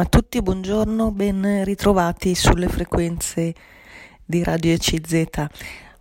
a 0.00 0.04
tutti, 0.04 0.40
buongiorno, 0.40 1.10
ben 1.10 1.64
ritrovati 1.64 2.36
sulle 2.36 2.68
frequenze 2.68 3.52
di 4.24 4.44
Radio 4.44 4.72
ECZ. 4.72 5.46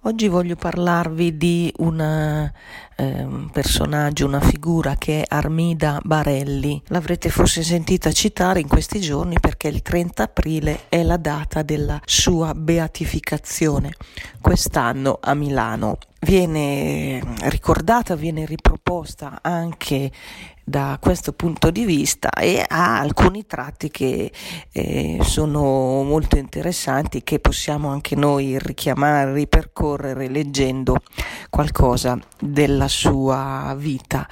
Oggi 0.02 0.28
voglio 0.28 0.56
parlarvi 0.56 1.36
di 1.36 1.74
un 1.78 2.00
eh, 2.00 3.28
personaggio, 3.52 4.28
una 4.28 4.40
figura 4.40 4.94
che 5.00 5.24
è 5.24 5.26
Armida 5.28 6.00
Barelli. 6.04 6.80
L'avrete 6.90 7.30
forse 7.30 7.64
sentita 7.64 8.12
citare 8.12 8.60
in 8.60 8.68
questi 8.68 9.02
giorni 9.02 9.40
perché 9.40 9.68
il 9.68 9.82
30 9.82 10.22
aprile 10.22 10.82
è 10.90 11.02
la 11.02 11.18
data 11.18 11.64
della 11.64 12.00
sua 12.06 12.54
beatificazione, 12.54 13.94
quest'anno 14.40 15.18
a 15.20 15.34
Milano. 15.34 15.98
Viene 16.20 17.20
ricordata, 17.46 18.16
viene 18.16 18.46
riproposta 18.46 19.40
anche 19.42 20.12
da 20.70 20.98
questo 21.00 21.32
punto 21.32 21.72
di 21.72 21.86
vista 21.86 22.30
e 22.32 22.62
ha 22.68 23.00
alcuni 23.00 23.46
tratti 23.46 23.90
che 23.90 24.30
eh, 24.74 25.18
sono 25.22 26.04
molto 26.04 26.38
interessanti 26.38 27.24
che 27.24 27.40
possiamo 27.40 27.88
anche 27.88 28.18
noi 28.18 28.60
richiamare, 28.60 29.32
ripercorrere 29.32 30.28
leggendo 30.28 30.98
qualcosa 31.50 32.20
della 32.38 32.90
sua 32.90 33.74
vita. 33.78 34.28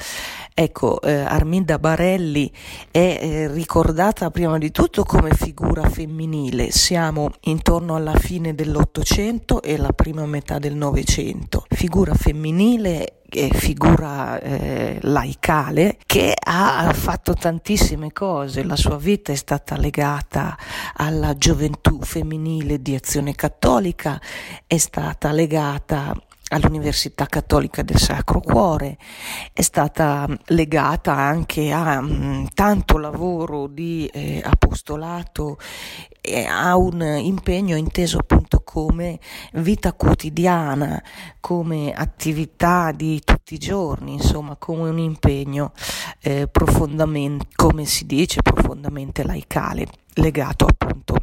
Ecco, 0.53 0.99
eh, 1.01 1.13
Arminda 1.13 1.79
Barelli 1.79 2.51
è 2.91 3.17
eh, 3.21 3.47
ricordata 3.53 4.29
prima 4.29 4.57
di 4.57 4.71
tutto 4.71 5.03
come 5.05 5.33
figura 5.33 5.87
femminile. 5.89 6.69
Siamo 6.71 7.31
intorno 7.43 7.95
alla 7.95 8.15
fine 8.15 8.53
dell'Ottocento 8.53 9.61
e 9.61 9.77
la 9.77 9.93
prima 9.93 10.25
metà 10.25 10.59
del 10.59 10.75
Novecento. 10.75 11.63
Figura 11.69 12.13
femminile 12.13 13.21
figura 13.53 14.39
eh, 14.39 14.97
laicale 15.01 15.97
che 16.05 16.33
ha 16.37 16.91
fatto 16.93 17.33
tantissime 17.33 18.11
cose. 18.11 18.63
La 18.63 18.75
sua 18.75 18.97
vita 18.97 19.31
è 19.31 19.35
stata 19.35 19.77
legata 19.77 20.57
alla 20.95 21.37
gioventù 21.37 21.99
femminile 22.01 22.81
di 22.81 22.95
Azione 22.95 23.35
Cattolica, 23.35 24.19
è 24.65 24.77
stata 24.77 25.31
legata 25.31 26.15
all'Università 26.49 27.25
Cattolica 27.25 27.81
del 27.81 27.97
Sacro 27.97 28.39
Cuore, 28.39 28.97
è 29.51 29.61
stata 29.61 30.27
legata 30.47 31.13
anche 31.13 31.71
a 31.71 31.99
mh, 31.99 32.11
mm, 32.13 32.45
tanto 32.53 32.97
lavoro 32.97 33.67
di 33.67 34.05
eh, 34.13 34.41
apostolato 34.43 35.57
e 36.25 36.45
a 36.45 36.75
un 36.75 37.01
impegno 37.01 37.75
inteso 37.75 38.17
appunto 38.17 38.61
come 38.63 39.19
vita 39.53 39.93
quotidiana, 39.93 41.01
come 41.39 41.93
attività 41.93 42.91
di 42.91 43.21
tutti 43.23 43.53
i 43.53 43.59
giorni, 43.59 44.13
insomma, 44.13 44.55
come 44.55 44.89
un 44.89 44.97
impegno 44.97 45.71
eh, 46.21 46.47
profondamente, 46.47 47.47
come 47.55 47.85
si 47.85 48.05
dice, 48.05 48.41
profondamente 48.41 49.23
laicale 49.23 49.87
legato 50.15 50.65
appunto 50.65 51.17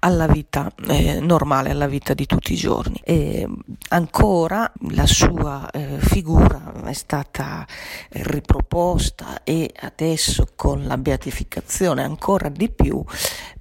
alla 0.00 0.26
vita 0.26 0.70
eh, 0.88 1.20
normale, 1.20 1.70
alla 1.70 1.86
vita 1.86 2.14
di 2.14 2.26
tutti 2.26 2.52
i 2.52 2.56
giorni. 2.56 3.00
E 3.02 3.48
ancora 3.90 4.70
la 4.90 5.06
sua 5.06 5.70
eh, 5.70 5.98
figura 5.98 6.72
è 6.84 6.92
stata 6.92 7.66
eh, 8.10 8.22
riproposta 8.24 9.42
e 9.44 9.72
adesso 9.80 10.48
con 10.54 10.84
la 10.86 10.98
beatificazione 10.98 12.02
ancora 12.02 12.48
di 12.48 12.70
più 12.70 13.02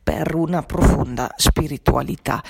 per 0.03 0.35
una 0.35 0.61
profonda 0.63 1.33
spiritualità 1.37 2.43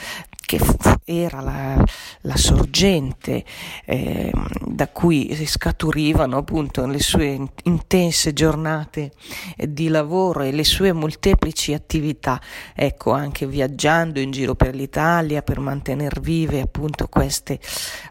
che 0.57 0.99
era 1.05 1.41
la, 1.41 1.83
la 2.21 2.37
sorgente 2.37 3.43
eh, 3.85 4.31
da 4.65 4.87
cui 4.87 5.33
scaturivano 5.45 6.37
appunto 6.37 6.85
le 6.85 6.99
sue 6.99 7.39
intense 7.63 8.33
giornate 8.33 9.11
di 9.57 9.87
lavoro 9.87 10.41
e 10.41 10.51
le 10.51 10.63
sue 10.63 10.93
molteplici 10.93 11.73
attività, 11.73 12.39
ecco 12.73 13.11
anche 13.11 13.47
viaggiando 13.47 14.19
in 14.19 14.31
giro 14.31 14.55
per 14.55 14.75
l'Italia 14.75 15.41
per 15.41 15.59
mantenere 15.59 16.19
vive 16.21 16.61
appunto 16.61 17.07
queste 17.07 17.59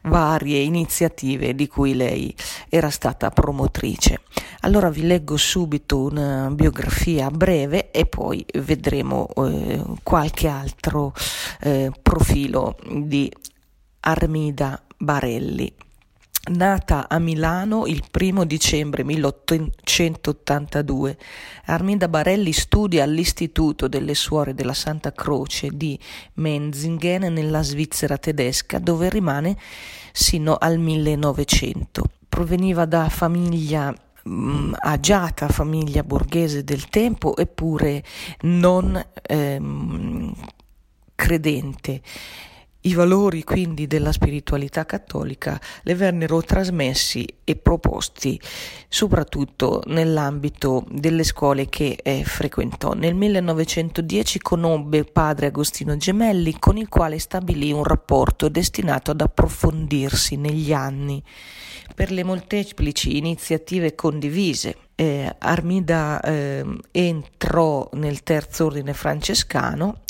varie 0.02 0.60
iniziative 0.60 1.54
di 1.54 1.68
cui 1.68 1.94
lei 1.94 2.34
era 2.68 2.90
stata 2.90 3.30
promotrice. 3.30 4.20
Allora 4.60 4.90
vi 4.90 5.06
leggo 5.06 5.36
subito 5.36 5.98
una 5.98 6.48
biografia 6.52 7.30
breve 7.30 7.90
e 7.90 8.06
poi 8.06 8.44
vedremo 8.60 9.28
eh, 9.36 9.82
qualche 10.02 10.46
altro 10.46 11.12
eh, 11.60 11.90
profilo 12.00 12.31
di 12.32 13.30
Armida 14.00 14.82
Barelli. 14.96 15.70
Nata 16.50 17.08
a 17.08 17.18
Milano 17.18 17.86
il 17.86 18.02
1 18.10 18.44
dicembre 18.44 19.04
1882, 19.04 21.18
Arminda 21.66 22.08
Barelli 22.08 22.52
studia 22.52 23.04
all'Istituto 23.04 23.86
delle 23.86 24.14
Suore 24.14 24.54
della 24.54 24.72
Santa 24.72 25.12
Croce 25.12 25.68
di 25.72 26.00
Menzingen 26.34 27.30
nella 27.32 27.62
Svizzera 27.62 28.16
tedesca, 28.16 28.78
dove 28.78 29.10
rimane 29.10 29.58
sino 30.10 30.56
al 30.56 30.78
1900. 30.78 32.02
Proveniva 32.28 32.86
da 32.86 33.10
famiglia 33.10 33.94
mh, 34.22 34.72
agiata 34.80 35.48
famiglia 35.48 36.02
borghese 36.02 36.64
del 36.64 36.88
tempo, 36.88 37.36
eppure 37.36 38.02
non 38.40 39.00
ehm, 39.22 40.34
credente. 41.22 42.00
I 42.84 42.94
valori 42.94 43.44
quindi 43.44 43.86
della 43.86 44.10
spiritualità 44.10 44.84
cattolica 44.84 45.60
le 45.82 45.94
vennero 45.94 46.42
trasmessi 46.42 47.24
e 47.44 47.54
proposti 47.54 48.40
soprattutto 48.88 49.84
nell'ambito 49.86 50.84
delle 50.90 51.22
scuole 51.22 51.68
che 51.68 51.96
eh, 52.02 52.24
frequentò. 52.24 52.94
Nel 52.94 53.14
1910 53.14 54.40
conobbe 54.40 55.04
padre 55.04 55.46
Agostino 55.46 55.96
Gemelli 55.96 56.58
con 56.58 56.76
il 56.76 56.88
quale 56.88 57.20
stabilì 57.20 57.70
un 57.70 57.84
rapporto 57.84 58.48
destinato 58.48 59.12
ad 59.12 59.20
approfondirsi 59.20 60.34
negli 60.34 60.72
anni 60.72 61.22
per 61.94 62.10
le 62.10 62.24
molteplici 62.24 63.16
iniziative 63.16 63.94
condivise. 63.94 64.76
Eh, 64.96 65.32
Armida 65.38 66.20
eh, 66.20 66.64
entrò 66.90 67.88
nel 67.92 68.24
terzo 68.24 68.66
ordine 68.66 68.92
francescano 68.92 70.00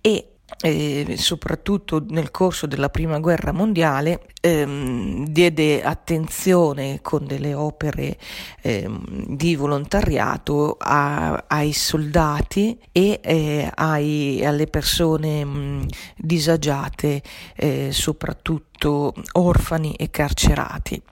e 0.00 0.29
eh, 0.60 1.14
soprattutto 1.16 2.04
nel 2.08 2.30
corso 2.30 2.66
della 2.66 2.88
prima 2.88 3.18
guerra 3.18 3.52
mondiale 3.52 4.26
ehm, 4.40 5.26
diede 5.26 5.82
attenzione 5.82 7.00
con 7.02 7.26
delle 7.26 7.54
opere 7.54 8.18
ehm, 8.62 9.36
di 9.36 9.56
volontariato 9.56 10.76
a, 10.78 11.44
ai 11.46 11.72
soldati 11.72 12.78
e 12.92 13.20
eh, 13.22 13.70
ai, 13.74 14.44
alle 14.44 14.66
persone 14.66 15.44
mh, 15.44 15.86
disagiate 16.16 17.22
eh, 17.56 17.90
soprattutto 17.92 19.14
orfani 19.32 19.94
e 19.94 20.10
carcerati. 20.10 21.02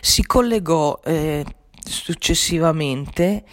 Si 0.00 0.24
collegò 0.24 1.00
eh, 1.04 1.44
Successivamente 1.86 3.44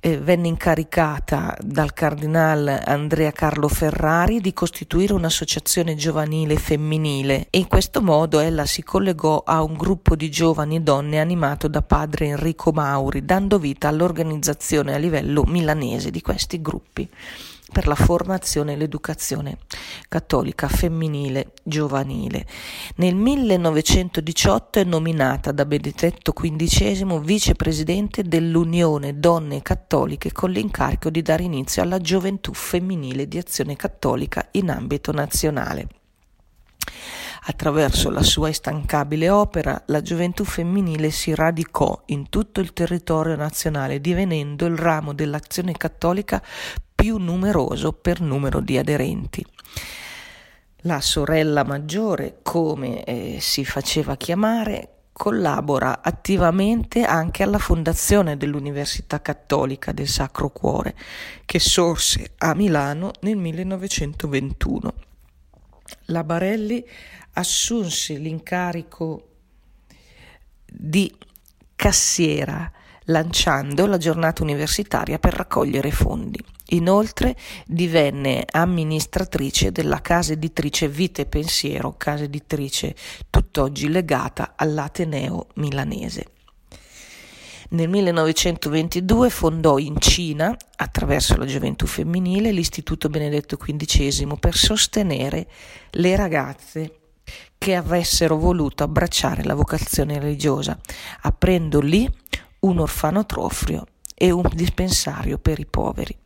eh, 0.00 0.18
venne 0.18 0.48
incaricata 0.48 1.56
dal 1.58 1.94
cardinale 1.94 2.82
Andrea 2.82 3.32
Carlo 3.32 3.66
Ferrari 3.66 4.42
di 4.42 4.52
costituire 4.52 5.14
un'associazione 5.14 5.94
giovanile 5.94 6.56
femminile 6.56 7.46
e 7.48 7.58
in 7.58 7.66
questo 7.66 8.02
modo 8.02 8.40
ella 8.40 8.66
si 8.66 8.82
collegò 8.82 9.42
a 9.42 9.62
un 9.62 9.72
gruppo 9.72 10.16
di 10.16 10.30
giovani 10.30 10.82
donne 10.82 11.18
animato 11.18 11.66
da 11.66 11.80
padre 11.80 12.26
Enrico 12.26 12.72
Mauri, 12.72 13.24
dando 13.24 13.58
vita 13.58 13.88
all'organizzazione 13.88 14.94
a 14.94 14.98
livello 14.98 15.44
milanese 15.44 16.10
di 16.10 16.20
questi 16.20 16.60
gruppi 16.60 17.08
per 17.70 17.86
la 17.86 17.94
formazione 17.94 18.72
e 18.72 18.76
l'educazione 18.76 19.58
cattolica 20.08 20.68
femminile 20.68 21.52
giovanile. 21.62 22.46
Nel 22.96 23.14
1918 23.14 24.80
è 24.80 24.84
nominata 24.84 25.52
da 25.52 25.64
Benedetto 25.64 26.32
XV 26.32 27.20
vicepresidente 27.20 28.22
dell'Unione 28.22 29.18
Donne 29.18 29.62
Cattoliche 29.62 30.32
con 30.32 30.50
l'incarico 30.50 31.10
di 31.10 31.22
dare 31.22 31.42
inizio 31.42 31.82
alla 31.82 31.98
gioventù 31.98 32.52
femminile 32.54 33.28
di 33.28 33.38
azione 33.38 33.76
cattolica 33.76 34.48
in 34.52 34.70
ambito 34.70 35.12
nazionale. 35.12 35.88
Attraverso 37.50 38.10
la 38.10 38.22
sua 38.22 38.48
instancabile 38.48 39.30
opera, 39.30 39.82
la 39.86 40.02
gioventù 40.02 40.44
femminile 40.44 41.10
si 41.10 41.34
radicò 41.34 42.02
in 42.06 42.28
tutto 42.28 42.60
il 42.60 42.72
territorio 42.72 43.36
nazionale, 43.36 44.00
divenendo 44.00 44.66
il 44.66 44.76
ramo 44.76 45.14
dell'azione 45.14 45.72
cattolica 45.72 46.42
più 47.00 47.16
numeroso 47.18 47.92
per 47.92 48.20
numero 48.20 48.58
di 48.58 48.76
aderenti. 48.76 49.46
La 50.78 51.00
sorella 51.00 51.62
maggiore, 51.62 52.40
come 52.42 53.04
eh, 53.04 53.38
si 53.40 53.64
faceva 53.64 54.16
chiamare, 54.16 54.94
collabora 55.12 56.02
attivamente 56.02 57.04
anche 57.04 57.44
alla 57.44 57.58
fondazione 57.58 58.36
dell'Università 58.36 59.22
Cattolica 59.22 59.92
del 59.92 60.08
Sacro 60.08 60.50
Cuore, 60.50 60.96
che 61.44 61.60
sorse 61.60 62.32
a 62.38 62.52
Milano 62.56 63.12
nel 63.20 63.36
1921. 63.36 64.94
La 66.06 66.24
Barelli 66.24 66.84
assunse 67.34 68.14
l'incarico 68.14 69.28
di 70.66 71.16
cassiera 71.76 72.72
lanciando 73.08 73.86
la 73.86 73.98
giornata 73.98 74.42
universitaria 74.42 75.18
per 75.18 75.34
raccogliere 75.34 75.90
fondi. 75.90 76.42
Inoltre 76.70 77.36
divenne 77.66 78.44
amministratrice 78.50 79.72
della 79.72 80.00
casa 80.00 80.32
editrice 80.32 80.88
Vite 80.88 81.22
e 81.22 81.26
Pensiero, 81.26 81.94
casa 81.96 82.24
editrice 82.24 82.94
tutt'oggi 83.30 83.88
legata 83.88 84.52
all'Ateneo 84.56 85.46
milanese. 85.54 86.32
Nel 87.70 87.88
1922 87.88 89.28
fondò 89.28 89.76
in 89.76 89.96
Cina, 89.98 90.56
attraverso 90.76 91.36
la 91.36 91.44
gioventù 91.44 91.86
femminile, 91.86 92.50
l'Istituto 92.50 93.10
Benedetto 93.10 93.58
XV 93.58 94.38
per 94.38 94.56
sostenere 94.56 95.46
le 95.90 96.16
ragazze 96.16 96.98
che 97.58 97.74
avessero 97.74 98.38
voluto 98.38 98.84
abbracciare 98.84 99.44
la 99.44 99.54
vocazione 99.54 100.18
religiosa, 100.18 100.78
aprendo 101.22 101.80
lì 101.80 102.10
un 102.60 102.78
orfanotrofio 102.78 103.84
e 104.14 104.30
un 104.30 104.48
dispensario 104.52 105.38
per 105.38 105.58
i 105.58 105.66
poveri. 105.66 106.16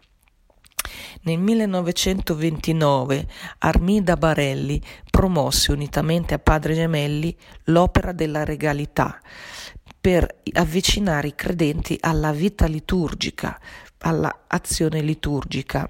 Nel 1.22 1.38
1929 1.38 3.28
Armida 3.58 4.16
Barelli 4.16 4.82
promosse 5.10 5.72
unitamente 5.72 6.34
a 6.34 6.38
Padre 6.38 6.74
Gemelli 6.74 7.36
l'opera 7.64 8.12
della 8.12 8.44
regalità 8.44 9.20
per 10.00 10.40
avvicinare 10.54 11.28
i 11.28 11.34
credenti 11.34 11.96
alla 12.00 12.32
vita 12.32 12.66
liturgica, 12.66 13.60
all'azione 13.98 15.00
liturgica. 15.00 15.88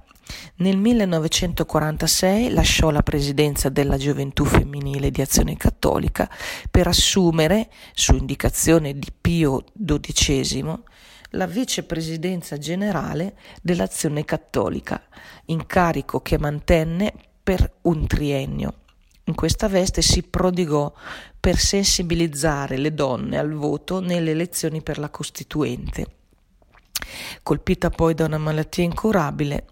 Nel 0.57 0.77
1946 0.77 2.51
lasciò 2.51 2.91
la 2.91 3.03
presidenza 3.03 3.69
della 3.69 3.97
Gioventù 3.97 4.45
Femminile 4.45 5.11
di 5.11 5.21
Azione 5.21 5.57
Cattolica 5.57 6.31
per 6.71 6.87
assumere, 6.87 7.69
su 7.95 8.15
indicazione 8.15 8.99
di 8.99 9.09
Pio 9.19 9.65
XII, 9.85 10.75
la 11.31 11.47
vicepresidenza 11.47 12.59
generale 12.59 13.37
dell'Azione 13.63 14.25
Cattolica, 14.25 15.03
incarico 15.47 16.21
che 16.21 16.39
mantenne 16.39 17.13
per 17.43 17.79
un 17.83 18.07
triennio. 18.07 18.75
In 19.25 19.35
questa 19.35 19.69
veste 19.69 20.03
si 20.03 20.23
prodigò 20.23 20.93
per 21.39 21.57
sensibilizzare 21.57 22.77
le 22.77 22.93
donne 22.93 23.39
al 23.39 23.53
voto 23.53 24.01
nelle 24.01 24.33
elezioni 24.33 24.83
per 24.83 24.99
la 24.99 25.11
Costituente. 25.11 26.07
Colpita 27.43 27.91
poi 27.91 28.15
da 28.15 28.25
una 28.25 28.39
malattia 28.39 28.85
incurabile, 28.85 29.67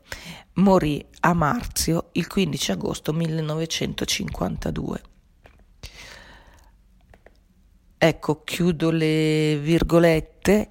morì 0.55 1.05
a 1.21 1.33
Marzio 1.33 2.09
il 2.13 2.27
15 2.27 2.73
agosto 2.73 3.13
1952. 3.13 5.03
Ecco, 7.99 8.43
chiudo 8.45 8.91
le 8.91 9.59
virgolette 9.59 10.69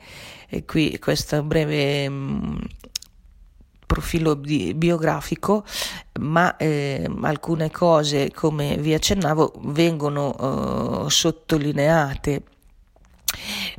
e 0.47 0.65
qui 0.65 0.97
questo 0.97 1.43
breve 1.43 2.09
mm, 2.09 2.57
profilo 3.85 4.35
bi- 4.35 4.73
biografico, 4.73 5.63
ma 6.19 6.57
eh, 6.57 7.07
alcune 7.21 7.69
cose, 7.69 8.31
come 8.31 8.77
vi 8.77 8.93
accennavo, 8.93 9.53
vengono 9.65 11.05
eh, 11.05 11.09
sottolineate 11.09 12.43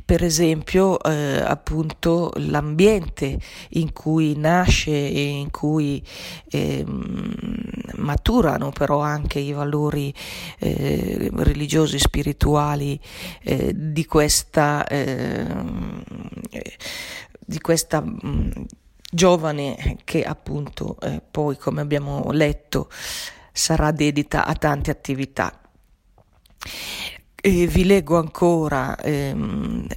per 0.03 0.23
esempio 0.23 1.01
eh, 1.01 1.41
appunto 1.43 2.31
l'ambiente 2.35 3.39
in 3.69 3.93
cui 3.93 4.35
nasce 4.37 4.91
e 4.91 5.21
in 5.21 5.51
cui 5.51 6.03
eh, 6.49 6.83
maturano 7.95 8.71
però 8.71 8.99
anche 8.99 9.39
i 9.39 9.51
valori 9.51 10.13
eh, 10.59 11.29
religiosi 11.33 11.99
spirituali 11.99 12.99
eh, 13.43 13.73
di 13.75 14.05
questa 14.05 14.85
ehm, 14.87 16.03
di 17.39 17.59
questa 17.59 18.01
mh, 18.01 18.65
giovane 19.11 19.97
che 20.03 20.23
appunto 20.23 20.97
eh, 21.01 21.21
poi 21.29 21.57
come 21.57 21.81
abbiamo 21.81 22.31
letto 22.31 22.89
sarà 23.51 23.91
dedita 23.91 24.45
a 24.45 24.53
tante 24.53 24.89
attività 24.91 25.59
e 27.41 27.67
vi 27.67 27.85
leggo 27.85 28.17
ancora, 28.17 28.95
ehm, 28.97 29.87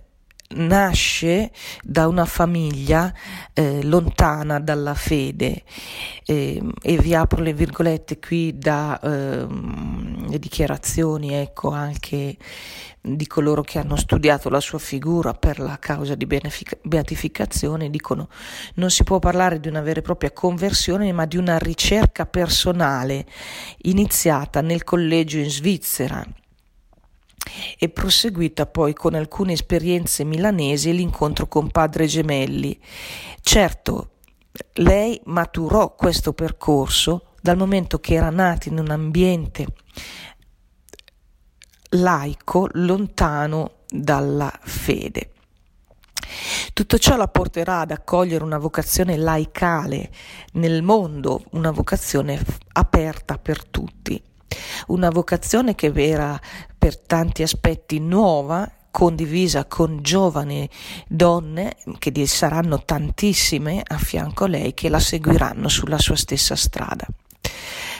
nasce 0.56 1.50
da 1.82 2.06
una 2.06 2.25
famiglia 2.25 3.12
eh, 3.52 3.82
lontana 3.82 4.61
dalla 4.61 4.94
fede 4.94 5.62
eh, 6.25 6.62
e 6.81 6.96
vi 6.99 7.14
apro 7.14 7.43
le 7.43 7.52
virgolette 7.52 8.19
qui 8.19 8.56
da 8.56 8.99
eh, 9.00 9.46
dichiarazioni 10.38 11.35
ecco 11.35 11.70
anche 11.70 12.37
di 13.00 13.26
coloro 13.26 13.62
che 13.62 13.79
hanno 13.79 13.96
studiato 13.96 14.49
la 14.49 14.61
sua 14.61 14.79
figura 14.79 15.35
per 15.35 15.58
la 15.58 15.79
causa 15.79 16.14
di 16.14 16.26
beatificazione 16.26 17.91
dicono 17.91 18.29
non 18.75 18.91
si 18.91 19.02
può 19.02 19.19
parlare 19.19 19.61
di 19.61 19.69
una 19.69 19.81
vera 19.81 20.00
e 20.00 20.02
propria 20.02 20.31
conversione 20.31 21.12
ma 21.12 21.26
di 21.26 21.37
una 21.37 21.58
ricerca 21.58 22.26
personale 22.26 23.26
iniziata 23.82 24.61
nel 24.61 24.85
collegio 24.85 25.38
in 25.38 25.50
Svizzera 25.50 26.25
e 27.79 27.88
proseguita 27.88 28.67
poi 28.67 28.94
con 28.94 29.14
alcune 29.14 29.52
esperienze 29.52 30.25
milanesi 30.25 30.91
e 30.91 30.93
l'incontro 30.93 31.46
con 31.46 31.70
padre 31.70 32.06
Gemelli. 32.06 32.79
Certo, 33.41 34.11
lei 34.75 35.20
maturò 35.25 35.94
questo 35.94 36.32
percorso 36.32 37.32
dal 37.41 37.56
momento 37.56 37.99
che 37.99 38.14
era 38.14 38.31
nata 38.31 38.69
in 38.69 38.79
un 38.79 38.91
ambiente 38.91 39.67
laico 41.91 42.69
lontano 42.73 43.82
dalla 43.88 44.52
fede. 44.62 45.31
Tutto 46.73 46.99
ciò 46.99 47.17
la 47.17 47.29
porterà 47.29 47.81
ad 47.81 47.93
accogliere 47.93 48.43
una 48.43 48.58
vocazione 48.58 49.17
laicale 49.17 50.11
nel 50.55 50.82
mondo, 50.82 51.44
una 51.50 51.70
vocazione 51.70 52.43
aperta 52.73 53.38
per 53.38 53.64
tutti 53.64 54.20
una 54.88 55.11
vocazione 55.11 55.75
che 55.75 55.93
era 55.94 56.38
per 56.85 56.99
tanti 56.99 57.43
aspetti 57.43 57.99
nuova, 57.99 58.71
condivisa 58.91 59.65
con 59.65 60.03
giovani 60.03 60.69
donne, 61.09 61.77
che 61.99 62.27
saranno 62.27 62.85
tantissime 62.85 63.81
a 63.83 63.97
fianco 63.97 64.45
a 64.45 64.49
lei, 64.49 64.75
che 64.75 64.91
la 64.91 64.99
seguiranno 64.99 65.71
sulla 65.71 65.97
sua 65.97 66.15
stessa 66.15 66.55
strada. 66.55 67.07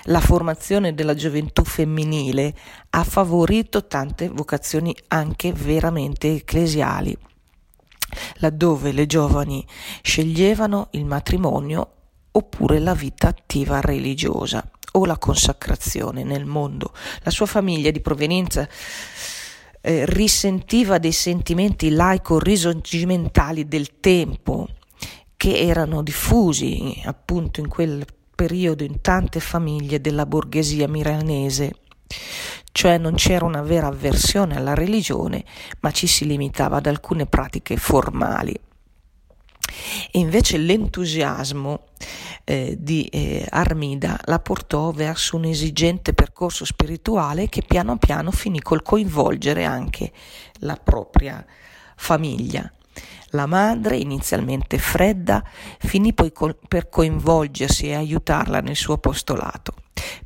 La 0.03 0.21
formazione 0.21 0.93
della 0.93 1.15
gioventù 1.15 1.65
femminile 1.65 2.55
ha 2.91 3.05
favorito 3.05 3.87
tante 3.87 4.29
vocazioni 4.29 4.95
anche 5.09 5.51
veramente 5.55 6.35
ecclesiali, 6.35 7.17
laddove 8.41 8.93
le 8.93 9.07
giovani 9.07 9.67
sceglievano 10.03 10.89
il 10.91 11.07
matrimonio 11.07 11.91
oppure 12.33 12.81
la 12.81 12.93
vita 12.93 13.29
attiva 13.29 13.81
religiosa 13.81 14.63
o 14.96 15.05
la 15.05 15.19
consacrazione 15.19 16.24
nel 16.24 16.44
mondo. 16.44 16.93
La 17.22 17.31
sua 17.31 17.46
famiglia 17.46 17.91
di 17.91 18.01
provenienza 18.01 18.69
eh, 19.81 20.06
risentiva 20.06 20.98
dei 20.98 21.13
sentimenti 21.13 21.91
laico-risorgimentali 21.91 23.69
del 23.69 24.01
tempo 24.01 24.69
che 25.36 25.58
erano 25.58 26.03
diffusi 26.03 27.03
appunto 27.05 27.60
in 27.60 27.69
quel 27.69 28.05
periodo 28.34 28.82
in 28.82 29.01
tante 29.01 29.41
famiglie 29.41 30.01
della 30.01 30.27
borghesia 30.27 30.89
milanese, 30.89 31.72
cioè 32.72 32.98
non 32.98 33.15
c'era 33.15 33.44
una 33.44 33.63
vera 33.63 33.89
avversione 33.89 34.56
alla 34.56 34.74
religione, 34.74 35.44
ma 35.81 35.91
ci 35.91 36.06
si 36.06 36.27
limitava 36.27 36.79
ad 36.79 36.86
alcune 36.86 37.27
pratiche 37.27 37.77
formali. 37.77 38.58
E 40.11 40.19
invece 40.19 40.59
l'entusiasmo 40.59 41.87
eh, 42.45 42.77
di 42.79 43.05
eh, 43.07 43.47
Armida 43.49 44.19
la 44.25 44.39
portò 44.39 44.91
verso 44.91 45.37
un 45.37 45.45
esigente 45.45 46.13
percorso 46.13 46.65
spirituale 46.65 47.49
che 47.49 47.63
piano 47.67 47.97
piano 47.97 48.31
finì 48.31 48.61
col 48.61 48.83
coinvolgere 48.83 49.65
anche 49.65 50.13
la 50.61 50.77
propria 50.77 51.45
famiglia. 51.97 52.71
La 53.31 53.46
madre, 53.46 53.96
inizialmente 53.96 54.79
fredda, 54.79 55.43
finì 55.79 56.13
poi 56.13 56.32
col- 56.32 56.56
per 56.69 56.89
coinvolgersi 56.89 57.89
e 57.89 57.94
aiutarla 57.94 58.60
nel 58.60 58.77
suo 58.77 58.94
apostolato. 58.94 59.74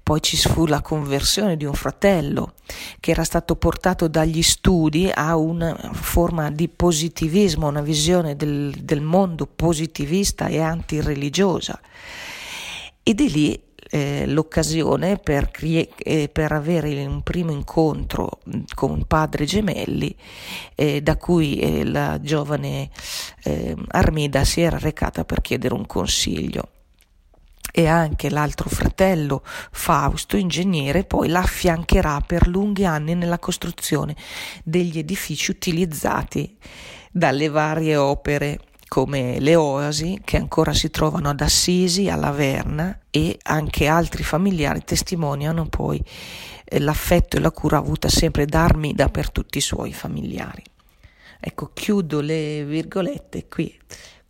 Poi 0.03 0.21
ci 0.23 0.37
fu 0.37 0.67
la 0.67 0.81
conversione 0.81 1.57
di 1.57 1.65
un 1.65 1.75
fratello 1.75 2.55
che 3.01 3.11
era 3.11 3.25
stato 3.25 3.57
portato 3.57 4.09
dagli 4.09 4.43
studi 4.43 5.11
a 5.13 5.37
una 5.37 5.75
forma 5.93 6.51
di 6.51 6.69
positivismo, 6.69 7.69
una 7.69 7.83
visione 7.83 8.37
del, 8.37 8.71
del 8.71 9.01
mondo 9.01 9.47
positivista 9.47 10.47
e 10.47 10.61
antireligiosa. 10.61 11.81
E 13.03 13.15
di 13.15 13.31
lì 13.31 13.63
eh, 13.91 14.27
l'occasione 14.27 15.17
per, 15.17 15.51
eh, 15.61 16.29
per, 16.33 16.53
avere 16.53 17.05
un 17.07 17.23
primo 17.23 17.53
incontro 17.53 18.41
con 18.75 19.07
padre 19.07 19.45
Gemelli, 19.45 20.15
eh, 20.75 21.01
da 21.01 21.17
cui 21.17 21.59
eh, 21.59 21.85
la 21.85 22.21
giovane 22.21 22.91
eh, 23.45 23.75
Armida 23.89 24.45
si 24.45 24.61
era 24.61 24.79
recata 24.79 25.25
per 25.25 25.41
chiedere 25.41 25.75
un 25.75 25.87
consiglio. 25.87 26.71
E 27.71 27.87
anche 27.87 28.31
l'altro 28.31 28.69
fratello 28.69 29.43
Fausto, 29.45 30.37
ingegnere, 30.37 31.05
poi 31.05 31.29
la 31.29 31.41
affiancherà 31.41 32.21
per 32.27 32.49
lunghi 32.49 32.85
anni 32.85 33.15
nella 33.15 33.39
costruzione 33.39 34.17
degli 34.65 34.99
edifici 34.99 35.51
utilizzati 35.51 36.57
dalle 37.13 37.49
varie 37.49 37.97
opere 37.97 38.59
come 38.89 39.39
le 39.39 39.55
oasi 39.55 40.21
che 40.25 40.37
ancora 40.39 40.73
si 40.73 40.91
trovano 40.91 41.29
ad 41.29 41.41
Assisi, 41.41 42.09
a 42.09 42.17
Laverna 42.17 42.99
e 43.11 43.39
anche 43.43 43.87
altri 43.87 44.23
familiari 44.23 44.83
testimoniano 44.83 45.67
poi 45.69 46.03
eh, 46.65 46.81
l'affetto 46.81 47.37
e 47.37 47.41
la 47.41 47.51
cura 47.51 47.77
avuta 47.77 48.09
sempre 48.09 48.47
da 48.47 48.65
Armida 48.65 49.09
per 49.09 49.31
tutti 49.31 49.59
i 49.59 49.63
suoi 49.63 49.93
familiari. 49.93 50.63
Ecco, 51.41 51.71
chiudo 51.73 52.21
le 52.21 52.65
virgolette 52.65 53.47
qui 53.47 53.79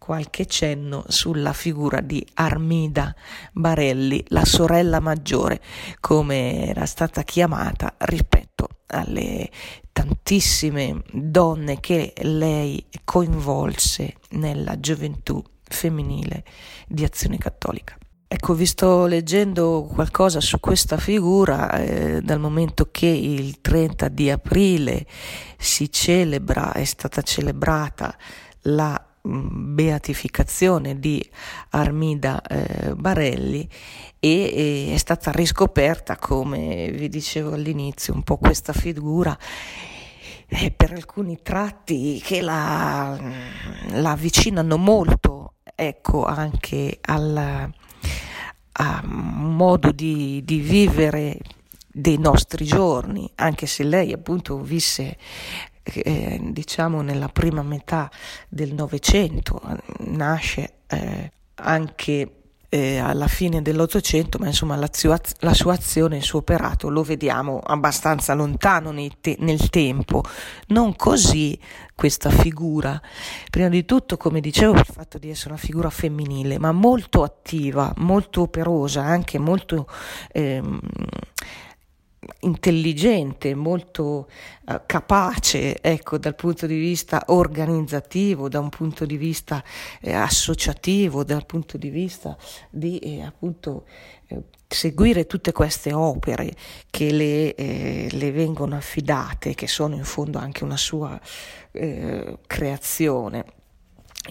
qualche 0.09 0.47
cenno 0.47 1.05
sulla 1.09 1.53
figura 1.53 2.01
di 2.01 2.27
Armida 2.35 3.15
Barelli, 3.53 4.25
la 4.29 4.47
sorella 4.47 5.01
maggiore, 5.01 5.61
come 6.01 6.67
era 6.67 6.87
stata 6.87 7.23
chiamata 7.23 7.95
rispetto 7.99 8.69
alle 8.87 9.51
tantissime 9.99 11.03
donne 11.11 11.81
che 11.81 12.13
lei 12.19 12.87
coinvolse 13.03 14.15
nella 14.31 14.79
gioventù 14.79 15.43
femminile 15.65 16.45
di 16.87 17.03
Azione 17.03 17.37
Cattolica. 17.37 17.99
Ecco, 18.29 18.55
vi 18.55 18.65
sto 18.65 19.07
leggendo 19.07 19.91
qualcosa 19.93 20.39
su 20.41 20.61
questa 20.61 20.99
figura 20.99 21.73
eh, 21.73 22.21
dal 22.23 22.39
momento 22.39 22.91
che 22.93 23.07
il 23.07 23.61
30 23.61 24.07
di 24.07 24.31
aprile 24.31 25.05
si 25.57 25.91
celebra, 25.91 26.75
è 26.75 26.85
stata 26.85 27.21
celebrata 27.23 28.17
la 28.63 29.05
beatificazione 29.29 30.99
di 30.99 31.25
Armida 31.71 32.41
eh, 32.43 32.95
Barelli 32.95 33.69
e, 34.19 34.31
e, 34.31 34.95
è 34.95 34.97
stata 34.97 35.31
riscoperta, 35.31 36.17
come 36.17 36.91
vi 36.91 37.09
dicevo 37.09 37.53
all'inizio, 37.53 38.15
un 38.15 38.23
po' 38.23 38.39
questa 38.39 38.73
figura 38.73 39.37
eh, 40.47 40.71
per 40.71 40.93
alcuni 40.93 41.41
tratti 41.43 42.21
che 42.25 42.41
la, 42.41 43.19
la 43.91 44.11
avvicinano 44.11 44.77
molto, 44.77 45.55
ecco, 45.75 46.25
anche 46.25 46.99
al 47.03 47.73
modo 49.05 49.91
di, 49.93 50.43
di 50.45 50.61
vivere 50.61 51.39
dei 51.87 52.19
nostri 52.19 52.65
giorni, 52.65 53.31
anche 53.37 53.67
se 53.67 53.83
lei 53.83 54.13
appunto 54.13 54.61
visse 54.61 55.17
eh, 55.95 56.41
diciamo 56.43 57.03
nella 57.03 57.29
prima 57.29 57.63
metà 57.63 58.11
del 58.49 58.75
Novecento, 58.75 59.61
nasce 59.99 60.73
eh, 60.87 61.33
anche 61.55 62.33
eh, 62.71 62.99
alla 62.99 63.29
fine 63.29 63.63
dell'Ottocento, 63.63 64.39
ma 64.39 64.47
insomma 64.47 64.77
la 64.77 64.91
la 65.41 65.55
sua, 65.55 65.73
azione, 65.73 66.19
il 66.19 66.23
suo 66.23 66.41
operato 66.41 66.91
lo 66.91 67.03
vediamo 67.03 67.61
abbastanza 67.61 68.35
lontano 68.35 68.93
te, 69.21 69.37
nel 69.41 69.71
tempo. 69.71 70.23
Non 70.69 70.95
così 70.95 71.59
questa 71.95 72.31
figura, 72.31 73.01
prima 73.51 73.69
di 73.69 73.85
tutto, 73.85 74.17
come 74.17 74.41
dicevo, 74.41 74.75
il 74.75 74.85
fatto 74.85 75.19
di 75.19 75.31
essere 75.31 75.51
una 75.51 75.59
figura 75.59 75.91
femminile, 75.91 76.59
ma 76.59 76.73
molto 76.73 77.23
attiva, 77.23 77.93
molto 77.99 78.43
operosa, 78.43 79.03
anche 79.03 79.39
molto... 79.39 79.87
Ehm, 80.33 80.81
intelligente, 82.41 83.55
molto 83.55 84.29
uh, 84.67 84.81
capace, 84.87 85.81
ecco, 85.81 86.19
dal 86.19 86.35
punto 86.35 86.67
di 86.67 86.79
vista 86.79 87.25
organizzativo, 87.27 88.49
da 88.49 88.61
un 88.61 88.69
punto 88.69 89.05
di 89.05 89.17
vista 89.17 89.63
eh, 90.01 90.13
associativo, 90.13 91.25
dal 91.25 91.47
punto 91.47 91.77
di 91.77 91.91
vista 91.91 92.37
di 92.71 92.99
eh, 92.99 93.23
appunto 93.23 93.87
eh, 94.29 94.43
seguire 94.67 95.27
tutte 95.27 95.53
queste 95.53 95.93
opere 95.93 96.55
che 96.91 97.11
le, 97.11 97.55
eh, 97.55 98.09
le, 98.11 98.31
vengono 98.31 98.77
affidate, 98.77 99.55
che 99.55 99.67
sono 99.67 99.95
in 99.95 100.05
fondo 100.05 100.39
anche 100.39 100.65
una 100.65 100.77
sua 100.77 101.19
eh, 101.73 102.39
creazione, 102.47 103.45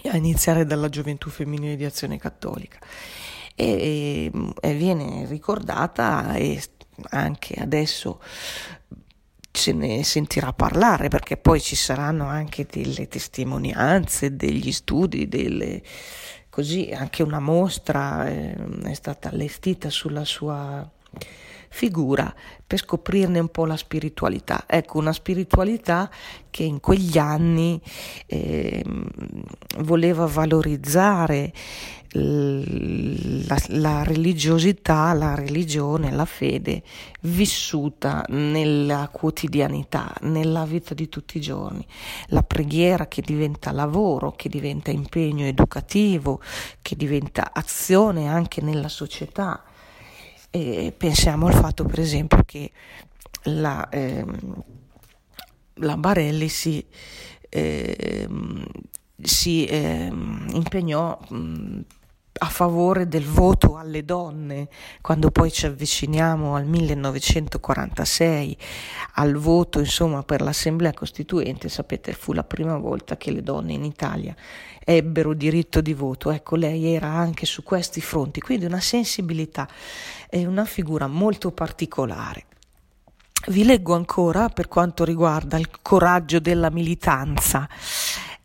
a 0.04 0.16
iniziare 0.16 0.64
dalla 0.64 0.88
gioventù 0.88 1.28
femminile 1.28 1.76
di 1.76 1.84
azione 1.84 2.18
cattolica. 2.18 2.78
E, 3.60 4.30
e 4.60 4.74
viene 4.74 5.26
ricordata 5.26 6.34
e 6.34 6.62
anche 7.10 7.54
adesso 7.54 8.20
se 9.50 9.72
ne 9.72 10.04
sentirà 10.04 10.52
parlare 10.52 11.08
perché 11.08 11.36
poi 11.36 11.60
ci 11.60 11.74
saranno 11.74 12.26
anche 12.26 12.66
delle 12.70 13.08
testimonianze, 13.08 14.36
degli 14.36 14.70
studi, 14.70 15.26
delle, 15.26 15.82
così 16.48 16.90
anche 16.92 17.22
una 17.22 17.40
mostra 17.40 18.28
eh, 18.28 18.54
è 18.84 18.94
stata 18.94 19.30
allestita 19.30 19.90
sulla 19.90 20.24
sua 20.24 20.88
figura 21.70 22.34
per 22.66 22.78
scoprirne 22.78 23.38
un 23.38 23.48
po' 23.48 23.66
la 23.66 23.76
spiritualità. 23.76 24.64
Ecco, 24.66 24.98
una 24.98 25.12
spiritualità 25.12 26.10
che 26.50 26.62
in 26.62 26.80
quegli 26.80 27.18
anni 27.18 27.80
eh, 28.26 28.84
voleva 29.78 30.26
valorizzare 30.26 31.52
la, 33.48 33.58
la, 33.68 34.02
religiosità, 34.02 35.12
la 35.14 35.34
religione, 35.34 36.10
la 36.12 36.26
fede 36.26 36.82
vissuta 37.22 38.24
nella 38.28 39.08
quotidianità, 39.10 40.14
nella 40.20 40.64
vita 40.64 40.94
di 40.94 41.08
tutti 41.08 41.38
i 41.38 41.40
giorni. 41.40 41.84
La 42.26 42.42
preghiera 42.42 43.08
che 43.08 43.22
diventa 43.22 43.72
lavoro, 43.72 44.32
che 44.32 44.48
diventa 44.48 44.90
impegno 44.90 45.46
educativo, 45.46 46.40
che 46.82 46.94
diventa 46.94 47.50
azione 47.52 48.28
anche 48.28 48.60
nella 48.60 48.88
società 48.88 49.64
e 50.50 50.94
pensiamo 50.96 51.46
al 51.46 51.54
fatto, 51.54 51.84
per 51.84 52.00
esempio, 52.00 52.42
che 52.44 52.70
la, 53.44 53.88
ehm, 53.88 54.62
la 55.74 55.96
Barelli 55.96 56.48
si, 56.48 56.84
ehm, 57.48 58.64
si 59.20 59.66
ehm, 59.66 60.48
impegnò 60.52 61.18
mh, 61.28 61.80
a 62.38 62.46
favore 62.46 63.08
del 63.08 63.24
voto 63.24 63.76
alle 63.76 64.04
donne, 64.04 64.68
quando 65.00 65.30
poi 65.30 65.50
ci 65.50 65.66
avviciniamo 65.66 66.54
al 66.54 66.66
1946, 66.66 68.56
al 69.14 69.34
voto 69.34 69.80
insomma 69.80 70.22
per 70.22 70.40
l'Assemblea 70.40 70.92
Costituente, 70.92 71.68
sapete 71.68 72.12
fu 72.12 72.32
la 72.32 72.44
prima 72.44 72.76
volta 72.76 73.16
che 73.16 73.30
le 73.30 73.42
donne 73.42 73.72
in 73.72 73.84
Italia 73.84 74.34
ebbero 74.90 75.34
diritto 75.34 75.82
di 75.82 75.92
voto, 75.92 76.30
ecco 76.30 76.56
lei 76.56 76.94
era 76.94 77.08
anche 77.08 77.44
su 77.44 77.62
questi 77.62 78.00
fronti, 78.00 78.40
quindi 78.40 78.64
una 78.64 78.80
sensibilità 78.80 79.68
e 80.30 80.46
una 80.46 80.64
figura 80.64 81.06
molto 81.06 81.50
particolare. 81.50 82.46
Vi 83.48 83.64
leggo 83.64 83.94
ancora 83.94 84.48
per 84.48 84.66
quanto 84.66 85.04
riguarda 85.04 85.58
il 85.58 85.68
coraggio 85.82 86.40
della 86.40 86.70
militanza 86.70 87.68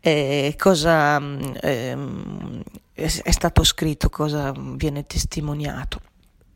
eh, 0.05 0.53
cosa 0.57 1.17
eh, 1.61 1.97
è 2.93 3.31
stato 3.31 3.63
scritto, 3.63 4.09
cosa 4.09 4.53
viene 4.55 5.05
testimoniato. 5.05 5.99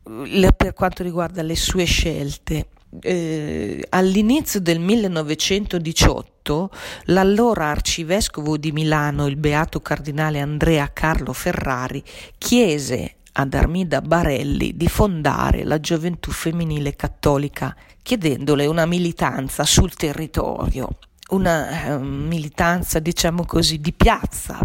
Per 0.02 0.72
quanto 0.72 1.02
riguarda 1.02 1.42
le 1.42 1.56
sue 1.56 1.84
scelte, 1.84 2.68
eh, 3.00 3.84
all'inizio 3.90 4.60
del 4.60 4.78
1918 4.78 6.70
l'allora 7.06 7.66
arcivescovo 7.66 8.56
di 8.56 8.72
Milano, 8.72 9.26
il 9.26 9.36
beato 9.36 9.80
cardinale 9.80 10.40
Andrea 10.40 10.90
Carlo 10.92 11.32
Ferrari, 11.32 12.02
chiese 12.38 13.16
ad 13.32 13.52
Armida 13.52 14.00
Barelli 14.00 14.76
di 14.76 14.88
fondare 14.88 15.64
la 15.64 15.78
gioventù 15.78 16.30
femminile 16.30 16.96
cattolica, 16.96 17.76
chiedendole 18.00 18.64
una 18.64 18.86
militanza 18.86 19.64
sul 19.64 19.94
territorio 19.94 20.88
una 21.28 21.84
eh, 21.84 21.98
militanza, 21.98 22.98
diciamo 23.00 23.44
così, 23.44 23.80
di 23.80 23.92
piazza 23.92 24.60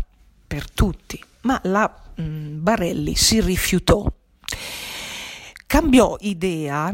per 0.45 0.69
tutti, 0.69 1.21
ma 1.43 1.59
la 1.63 1.91
mh, 2.15 2.21
mm, 2.21 2.63
Barelli 2.63 3.15
si 3.15 3.41
rifiutò. 3.41 4.05
Cambiò 5.65 6.15
idea 6.19 6.93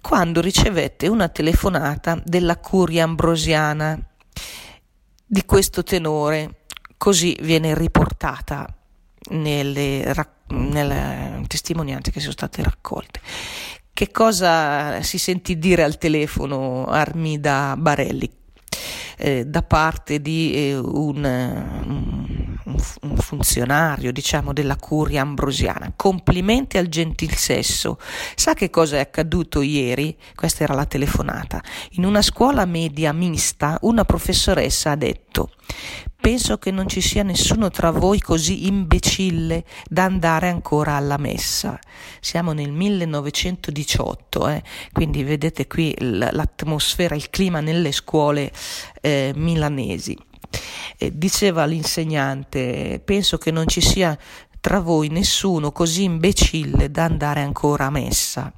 quando 0.00 0.40
ricevette 0.40 1.08
una 1.08 1.28
telefonata 1.28 2.20
della 2.24 2.56
curia 2.56 3.04
ambrosiana 3.04 3.98
di 5.26 5.44
questo 5.44 5.82
tenore, 5.82 6.62
così 6.96 7.36
viene 7.42 7.74
riportata 7.74 8.66
nelle, 9.30 10.14
nelle 10.48 11.44
testimonianze 11.46 12.10
che 12.10 12.20
sono 12.20 12.32
state 12.32 12.62
raccolte. 12.62 13.20
Che 13.92 14.10
cosa 14.10 15.02
si 15.02 15.18
sentì 15.18 15.58
dire 15.58 15.84
al 15.84 15.98
telefono 15.98 16.86
Armida 16.86 17.76
Barelli? 17.76 18.38
eh, 19.20 19.44
da 19.44 19.62
parte 19.62 20.20
di 20.20 20.52
eh, 20.54 20.76
un, 20.76 21.24
un, 21.24 22.39
un, 23.02 23.16
funzionario, 23.16 24.12
diciamo, 24.12 24.52
della 24.52 24.76
curia 24.76 25.22
ambrosiana. 25.22 25.92
Complimenti 25.94 26.78
al 26.78 26.88
gentil 26.88 27.34
sesso. 27.34 27.98
Sa 28.34 28.54
che 28.54 28.70
cosa 28.70 28.96
è 28.96 29.00
accaduto 29.00 29.62
ieri? 29.62 30.16
Questa 30.34 30.64
era 30.64 30.74
la 30.74 30.86
telefonata. 30.86 31.62
In 31.92 32.04
una 32.04 32.22
scuola 32.22 32.64
media 32.64 33.12
mista, 33.12 33.78
una 33.82 34.04
professoressa 34.04 34.92
ha 34.92 34.96
detto 34.96 35.50
Penso 36.20 36.58
che 36.58 36.70
non 36.70 36.86
ci 36.86 37.00
sia 37.00 37.22
nessuno 37.22 37.70
tra 37.70 37.90
voi 37.90 38.20
così 38.20 38.66
imbecille 38.66 39.64
da 39.88 40.04
andare 40.04 40.50
ancora 40.50 40.96
alla 40.96 41.16
messa. 41.16 41.78
Siamo 42.20 42.52
nel 42.52 42.70
1918, 42.72 44.48
eh? 44.48 44.62
quindi 44.92 45.22
vedete 45.22 45.66
qui 45.66 45.94
l'atmosfera, 45.98 47.14
il 47.14 47.30
clima 47.30 47.60
nelle 47.60 47.90
scuole 47.90 48.52
eh, 49.00 49.32
milanesi. 49.34 50.14
Eh, 50.96 51.16
diceva 51.16 51.64
l'insegnante, 51.64 53.00
penso 53.04 53.38
che 53.38 53.50
non 53.50 53.66
ci 53.66 53.80
sia 53.80 54.16
tra 54.60 54.80
voi 54.80 55.08
nessuno 55.08 55.72
così 55.72 56.02
imbecille 56.04 56.90
da 56.90 57.04
andare 57.04 57.40
ancora 57.40 57.86
a 57.86 57.90
messa. 57.90 58.52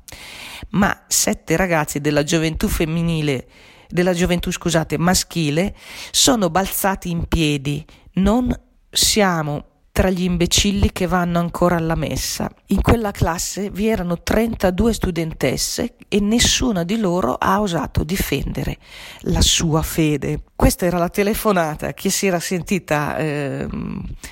Ma 0.71 1.05
sette 1.07 1.57
ragazzi 1.57 2.01
della 2.01 2.25
gioventù 2.25 2.69
femminile, 2.69 3.47
della 3.89 4.13
gioventù 4.13 4.51
scusate, 4.51 4.99
maschile, 4.99 5.77
sono 6.11 6.51
balzati 6.51 7.11
in 7.11 7.27
piedi. 7.29 7.85
Non 8.15 8.53
siamo 8.91 9.65
tra 9.93 10.09
gli 10.09 10.23
imbecilli 10.23 10.91
che 10.91 11.07
vanno 11.07 11.39
ancora 11.39 11.77
alla 11.77 11.95
messa. 11.95 12.51
In 12.69 12.81
quella 12.81 13.11
classe 13.11 13.69
vi 13.69 13.89
erano 13.89 14.23
32 14.23 14.95
studentesse 14.95 15.97
e 16.09 16.19
nessuna 16.19 16.83
di 16.83 16.97
loro 16.97 17.35
ha 17.35 17.61
osato 17.61 18.03
difendere 18.03 18.79
la 19.21 19.43
sua 19.43 19.83
fede. 19.83 20.45
Questa 20.57 20.87
era 20.87 20.97
la 20.97 21.11
telefonata 21.11 21.93
che 21.93 22.09
si 22.09 22.27
era 22.27 22.41
sentita 22.41 23.19
eh, 23.19 23.69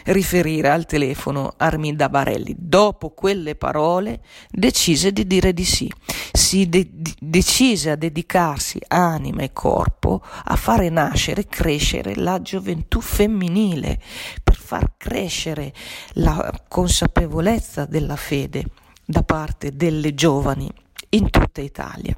riferire 0.05 0.71
al 0.71 0.87
telefono 0.87 1.53
Arminda 1.59 2.09
Barelli. 2.09 2.55
Dopo 2.57 3.11
quelle 3.11 3.55
parole 3.55 4.21
decise 4.51 5.13
di 5.13 5.27
dire 5.27 5.53
di 5.53 5.65
sì. 5.65 5.93
Si 6.33 6.71
de- 6.71 6.89
decise 7.19 7.91
a 7.91 7.97
dedicarsi 7.97 8.81
anima 8.89 9.43
e 9.43 9.53
corpo 9.53 10.23
a 10.45 10.57
fare 10.57 10.89
nascere 10.89 11.43
e 11.43 11.47
crescere 11.47 12.15
la 12.15 12.41
gioventù 12.41 13.01
femminile 13.01 14.01
per 14.43 14.57
far 14.57 14.93
crescere 14.97 15.50
la 16.15 16.53
consapevolezza 16.69 17.85
della 17.85 18.17
fede 18.17 18.65
da 19.05 19.23
parte 19.23 19.75
delle 19.75 20.15
giovani 20.15 20.71
in 21.11 21.31
tutta 21.31 21.61
Italia 21.61 22.17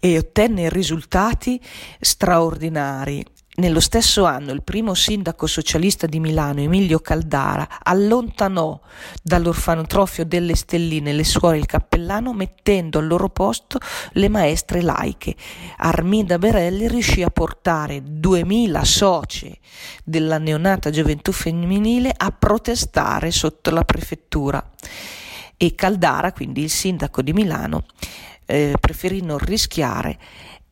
e 0.00 0.18
ottenne 0.18 0.68
risultati 0.68 1.60
straordinari. 2.00 3.24
Nello 3.56 3.78
stesso 3.78 4.24
anno 4.24 4.50
il 4.50 4.64
primo 4.64 4.94
sindaco 4.94 5.46
socialista 5.46 6.08
di 6.08 6.18
Milano, 6.18 6.58
Emilio 6.58 6.98
Caldara, 6.98 7.78
allontanò 7.84 8.80
dall'orfanotrofio 9.22 10.24
delle 10.24 10.56
Stelline 10.56 11.12
le 11.12 11.22
suore 11.22 11.54
e 11.54 11.60
il 11.60 11.66
cappellano 11.66 12.32
mettendo 12.32 12.98
al 12.98 13.06
loro 13.06 13.28
posto 13.28 13.78
le 14.14 14.28
maestre 14.28 14.82
laiche. 14.82 15.36
Arminda 15.76 16.36
Berelli 16.36 16.88
riuscì 16.88 17.22
a 17.22 17.30
portare 17.30 18.02
2000 18.02 18.84
soci 18.84 19.56
della 20.02 20.38
neonata 20.38 20.90
gioventù 20.90 21.30
femminile 21.30 22.12
a 22.14 22.32
protestare 22.32 23.30
sotto 23.30 23.70
la 23.70 23.84
prefettura 23.84 24.68
e 25.56 25.76
Caldara, 25.76 26.32
quindi 26.32 26.62
il 26.62 26.70
sindaco 26.70 27.22
di 27.22 27.32
Milano, 27.32 27.84
eh, 28.46 28.74
preferì 28.80 29.22
non 29.22 29.38
rischiare 29.38 30.18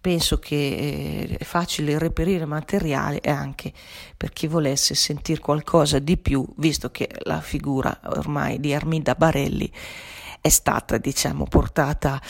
penso 0.00 0.38
che 0.38 0.56
eh, 0.56 1.36
è 1.38 1.44
facile 1.44 1.98
reperire 1.98 2.46
materiale 2.46 3.20
anche 3.24 3.72
per 4.16 4.32
chi 4.32 4.46
volesse 4.46 4.94
sentire 4.94 5.40
qualcosa 5.40 5.98
di 5.98 6.16
più, 6.16 6.46
visto 6.56 6.90
che 6.90 7.08
la 7.24 7.40
figura 7.40 8.00
ormai 8.04 8.60
di 8.60 8.72
Arminda 8.72 9.14
Barelli 9.14 9.70
è 10.40 10.48
stata 10.48 10.98
diciamo, 10.98 11.44
portata 11.44 12.20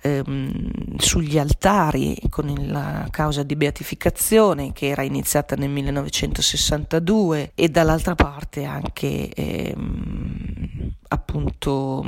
ehm, 0.00 0.96
sugli 0.96 1.38
altari 1.38 2.16
con 2.28 2.52
la 2.66 3.06
causa 3.10 3.42
di 3.42 3.56
beatificazione 3.56 4.72
che 4.72 4.88
era 4.88 5.02
iniziata 5.02 5.54
nel 5.54 5.70
1962 5.70 7.52
e 7.54 7.68
dall'altra 7.68 8.14
parte 8.14 8.64
anche 8.64 9.28
ehm, 9.28 10.92
appunto 11.08 12.04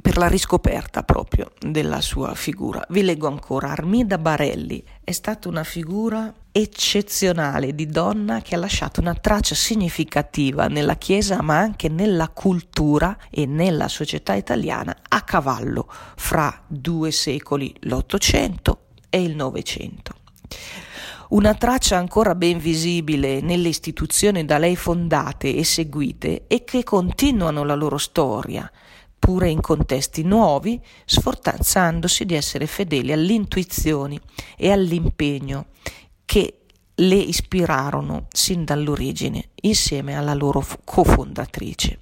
per 0.00 0.16
la 0.16 0.28
riscoperta 0.28 1.02
proprio 1.02 1.52
della 1.60 2.00
sua 2.00 2.34
figura. 2.34 2.84
Vi 2.88 3.02
leggo 3.02 3.26
ancora, 3.26 3.70
Armida 3.70 4.18
Barelli 4.18 4.82
è 5.04 5.12
stata 5.12 5.48
una 5.48 5.64
figura 5.64 6.32
eccezionale 6.52 7.74
di 7.74 7.86
donna 7.86 8.40
che 8.40 8.54
ha 8.54 8.58
lasciato 8.58 9.00
una 9.00 9.14
traccia 9.14 9.54
significativa 9.54 10.66
nella 10.66 10.96
Chiesa 10.96 11.42
ma 11.42 11.58
anche 11.58 11.88
nella 11.88 12.28
cultura 12.28 13.16
e 13.30 13.46
nella 13.46 13.88
società 13.88 14.34
italiana 14.34 14.96
a 15.08 15.22
cavallo 15.22 15.86
fra 16.16 16.62
due 16.66 17.10
secoli, 17.10 17.74
l'Ottocento 17.80 18.86
e 19.08 19.22
il 19.22 19.36
Novecento. 19.36 20.14
Una 21.30 21.54
traccia 21.54 21.96
ancora 21.96 22.34
ben 22.34 22.58
visibile 22.58 23.40
nelle 23.40 23.68
istituzioni 23.68 24.44
da 24.44 24.58
lei 24.58 24.74
fondate 24.74 25.54
e 25.54 25.62
seguite 25.62 26.48
e 26.48 26.64
che 26.64 26.82
continuano 26.82 27.62
la 27.62 27.76
loro 27.76 27.98
storia, 27.98 28.68
pure 29.16 29.48
in 29.48 29.60
contesti 29.60 30.24
nuovi, 30.24 30.80
sforzandosi 31.04 32.24
di 32.24 32.34
essere 32.34 32.66
fedeli 32.66 33.12
alle 33.12 33.32
intuizioni 33.32 34.18
e 34.56 34.72
all'impegno 34.72 35.66
che 36.24 36.62
le 36.96 37.14
ispirarono 37.14 38.26
sin 38.32 38.64
dall'origine 38.64 39.50
insieme 39.62 40.16
alla 40.16 40.34
loro 40.34 40.66
cofondatrice. 40.82 42.00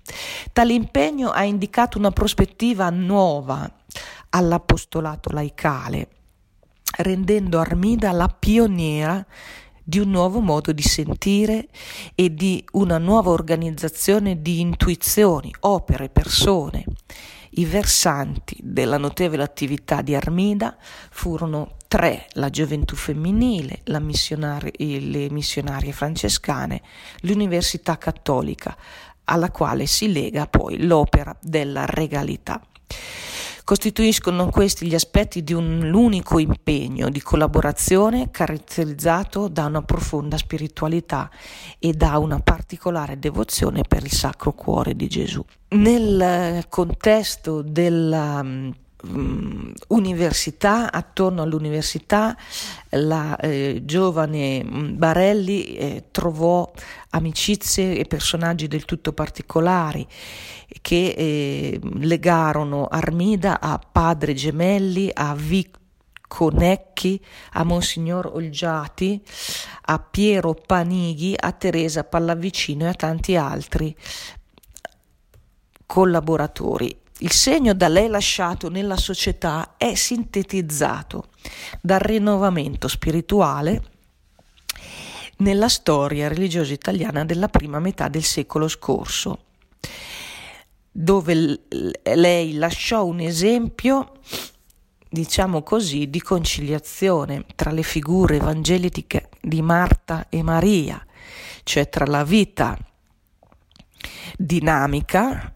Tale 0.54 0.72
impegno 0.72 1.28
ha 1.28 1.44
indicato 1.44 1.98
una 1.98 2.12
prospettiva 2.12 2.88
nuova 2.88 3.70
all'apostolato 4.30 5.30
laicale, 5.32 6.08
rendendo 6.96 7.58
Armida 7.60 8.12
la 8.12 8.28
pioniera 8.28 9.24
di 9.82 9.98
un 9.98 10.10
nuovo 10.10 10.40
modo 10.40 10.72
di 10.72 10.82
sentire 10.82 11.68
e 12.14 12.34
di 12.34 12.62
una 12.72 12.98
nuova 12.98 13.30
organizzazione 13.30 14.42
di 14.42 14.60
intuizioni, 14.60 15.50
opere, 15.60 16.10
persone. 16.10 16.84
I 17.52 17.64
versanti 17.64 18.56
della 18.60 18.98
notevole 18.98 19.42
attività 19.42 20.02
di 20.02 20.14
Armida 20.14 20.76
furono 21.10 21.76
tre, 21.88 22.26
la 22.32 22.50
gioventù 22.50 22.94
femminile, 22.94 23.80
la 23.84 23.98
le 23.98 25.30
missionarie 25.30 25.92
francescane, 25.92 26.82
l'Università 27.20 27.96
Cattolica, 27.96 28.76
alla 29.24 29.50
quale 29.50 29.86
si 29.86 30.12
lega 30.12 30.46
poi 30.46 30.84
l'opera 30.84 31.34
della 31.40 31.86
regalità. 31.86 32.60
Costituiscono 33.68 34.48
questi 34.48 34.86
gli 34.86 34.94
aspetti 34.94 35.44
di 35.44 35.52
un 35.52 35.92
unico 35.92 36.38
impegno 36.38 37.10
di 37.10 37.20
collaborazione 37.20 38.30
caratterizzato 38.30 39.46
da 39.48 39.66
una 39.66 39.82
profonda 39.82 40.38
spiritualità 40.38 41.30
e 41.78 41.92
da 41.92 42.16
una 42.16 42.40
particolare 42.40 43.18
devozione 43.18 43.82
per 43.86 44.04
il 44.04 44.10
Sacro 44.10 44.54
Cuore 44.54 44.96
di 44.96 45.06
Gesù. 45.06 45.44
Nel 45.68 46.64
contesto 46.70 47.60
della 47.60 48.40
um, 48.40 48.72
università, 49.88 50.90
attorno 50.90 51.42
all'università 51.42 52.36
la 52.90 53.36
eh, 53.36 53.82
giovane 53.84 54.64
mm, 54.64 54.96
Barelli 54.96 55.76
eh, 55.76 56.04
trovò 56.10 56.70
amicizie 57.10 57.96
e 57.96 58.04
personaggi 58.04 58.66
del 58.66 58.84
tutto 58.84 59.12
particolari 59.12 60.06
che 60.82 61.14
eh, 61.16 61.80
legarono 62.00 62.86
Armida 62.86 63.60
a 63.60 63.78
padre 63.78 64.34
Gemelli, 64.34 65.10
a 65.12 65.34
Vico 65.34 66.50
Necchi, 66.50 67.22
a 67.52 67.64
Monsignor 67.64 68.26
Olgiati, 68.34 69.22
a 69.82 69.98
Piero 69.98 70.54
Panighi, 70.54 71.34
a 71.38 71.52
Teresa 71.52 72.04
Pallavicino 72.04 72.84
e 72.84 72.88
a 72.88 72.94
tanti 72.94 73.36
altri 73.36 73.96
collaboratori. 75.86 77.06
Il 77.20 77.32
segno 77.32 77.74
da 77.74 77.88
lei 77.88 78.06
lasciato 78.06 78.70
nella 78.70 78.96
società 78.96 79.74
è 79.76 79.94
sintetizzato 79.96 81.30
dal 81.80 81.98
rinnovamento 81.98 82.86
spirituale 82.86 83.82
nella 85.38 85.68
storia 85.68 86.28
religiosa 86.28 86.72
italiana 86.72 87.24
della 87.24 87.48
prima 87.48 87.80
metà 87.80 88.06
del 88.06 88.22
secolo 88.22 88.68
scorso, 88.68 89.46
dove 90.92 91.62
lei 92.02 92.54
lasciò 92.54 93.04
un 93.04 93.18
esempio, 93.18 94.12
diciamo 95.08 95.64
così, 95.64 96.08
di 96.08 96.22
conciliazione 96.22 97.46
tra 97.56 97.72
le 97.72 97.82
figure 97.82 98.36
evangeliche 98.36 99.28
di 99.40 99.60
Marta 99.60 100.26
e 100.28 100.42
Maria, 100.44 101.04
cioè 101.64 101.88
tra 101.88 102.06
la 102.06 102.22
vita 102.22 102.78
dinamica 104.36 105.52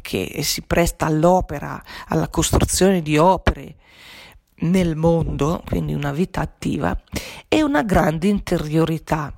che 0.00 0.40
si 0.42 0.62
presta 0.62 1.06
all'opera, 1.06 1.82
alla 2.08 2.28
costruzione 2.28 3.02
di 3.02 3.16
opere 3.16 3.76
nel 4.56 4.96
mondo, 4.96 5.62
quindi 5.66 5.94
una 5.94 6.12
vita 6.12 6.40
attiva, 6.40 6.98
e 7.48 7.62
una 7.62 7.82
grande 7.82 8.28
interiorità, 8.28 9.32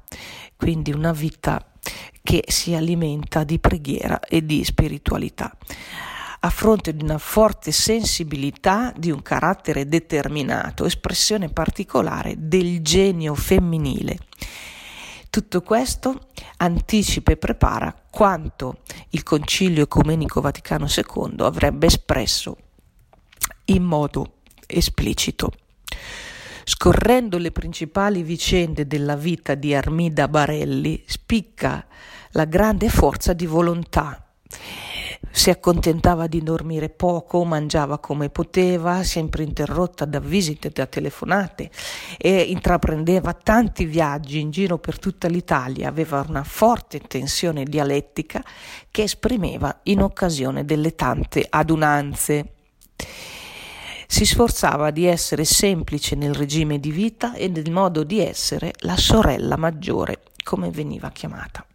quindi 0.56 0.92
una 0.92 1.12
vita 1.12 1.72
che 2.22 2.44
si 2.46 2.74
alimenta 2.74 3.44
di 3.44 3.58
preghiera 3.58 4.20
e 4.20 4.44
di 4.44 4.64
spiritualità. 4.64 5.56
A 6.40 6.50
fronte 6.50 6.94
di 6.94 7.02
una 7.02 7.18
forte 7.18 7.72
sensibilità 7.72 8.92
di 8.96 9.10
un 9.10 9.22
carattere 9.22 9.88
determinato, 9.88 10.84
espressione 10.84 11.48
particolare 11.48 12.34
del 12.36 12.82
genio 12.82 13.34
femminile 13.34 14.18
tutto 15.36 15.60
questo 15.60 16.28
anticipa 16.56 17.30
e 17.30 17.36
prepara 17.36 17.94
quanto 18.10 18.78
il 19.10 19.22
Concilio 19.22 19.82
Ecumenico 19.82 20.40
Vaticano 20.40 20.86
II 20.86 21.34
avrebbe 21.40 21.88
espresso 21.88 22.56
in 23.66 23.82
modo 23.82 24.36
esplicito. 24.66 25.52
Scorrendo 26.64 27.36
le 27.36 27.52
principali 27.52 28.22
vicende 28.22 28.86
della 28.86 29.14
vita 29.14 29.54
di 29.54 29.74
Armida 29.74 30.26
Barelli, 30.26 31.04
spicca 31.04 31.86
la 32.30 32.46
grande 32.46 32.88
forza 32.88 33.34
di 33.34 33.44
volontà 33.44 34.26
si 35.36 35.50
accontentava 35.50 36.26
di 36.28 36.42
dormire 36.42 36.88
poco, 36.88 37.44
mangiava 37.44 37.98
come 37.98 38.30
poteva, 38.30 39.02
sempre 39.02 39.42
interrotta 39.42 40.06
da 40.06 40.18
visite, 40.18 40.70
da 40.70 40.86
telefonate 40.86 41.70
e 42.16 42.40
intraprendeva 42.40 43.34
tanti 43.34 43.84
viaggi 43.84 44.40
in 44.40 44.50
giro 44.50 44.78
per 44.78 44.98
tutta 44.98 45.28
l'Italia, 45.28 45.88
aveva 45.88 46.24
una 46.26 46.42
forte 46.42 47.00
tensione 47.00 47.64
dialettica 47.64 48.42
che 48.90 49.02
esprimeva 49.02 49.80
in 49.84 50.00
occasione 50.00 50.64
delle 50.64 50.94
tante 50.94 51.46
adunanze. 51.46 52.54
Si 54.06 54.24
sforzava 54.24 54.90
di 54.90 55.04
essere 55.04 55.44
semplice 55.44 56.16
nel 56.16 56.32
regime 56.32 56.80
di 56.80 56.90
vita 56.90 57.34
e 57.34 57.48
nel 57.48 57.70
modo 57.70 58.04
di 58.04 58.20
essere 58.20 58.72
la 58.78 58.96
sorella 58.96 59.58
maggiore, 59.58 60.22
come 60.42 60.70
veniva 60.70 61.10
chiamata. 61.10 61.66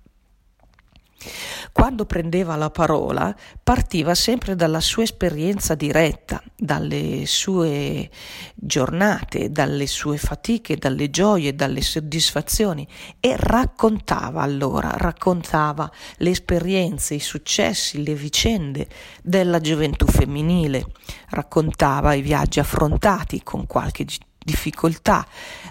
Quando 1.72 2.06
prendeva 2.06 2.56
la 2.56 2.70
parola 2.70 3.36
partiva 3.62 4.16
sempre 4.16 4.56
dalla 4.56 4.80
sua 4.80 5.04
esperienza 5.04 5.76
diretta, 5.76 6.42
dalle 6.56 7.24
sue 7.26 8.10
giornate, 8.56 9.52
dalle 9.52 9.88
sue 9.88 10.18
fatiche, 10.18 10.78
dalle 10.78 11.10
gioie, 11.10 11.56
dalle 11.56 11.82
soddisfazioni 11.82 12.88
e 13.20 13.36
raccontava 13.38 14.42
allora, 14.42 14.92
raccontava 14.96 15.90
le 16.18 16.30
esperienze, 16.30 17.16
i 17.16 17.20
successi, 17.20 18.04
le 18.04 18.16
vicende 18.16 18.88
della 19.22 19.60
gioventù 19.60 20.06
femminile, 20.06 20.86
raccontava 21.30 22.14
i 22.14 22.22
viaggi 22.22 22.60
affrontati 22.60 23.42
con 23.44 23.66
qualche 23.68 24.06
difficoltà, 24.44 25.26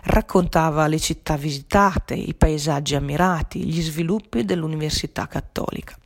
raccontava 0.04 0.86
le 0.86 1.00
città 1.00 1.36
visitate, 1.36 2.14
i 2.14 2.34
paesaggi 2.34 2.94
ammirati, 2.94 3.64
gli 3.64 3.82
sviluppi 3.82 4.44
dell'Università 4.44 5.26
Cattolica. 5.26 5.96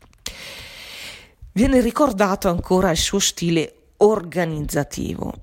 Viene 1.53 1.81
ricordato 1.81 2.49
ancora 2.49 2.91
il 2.91 2.97
suo 2.97 3.19
stile 3.19 3.91
organizzativo, 3.99 5.35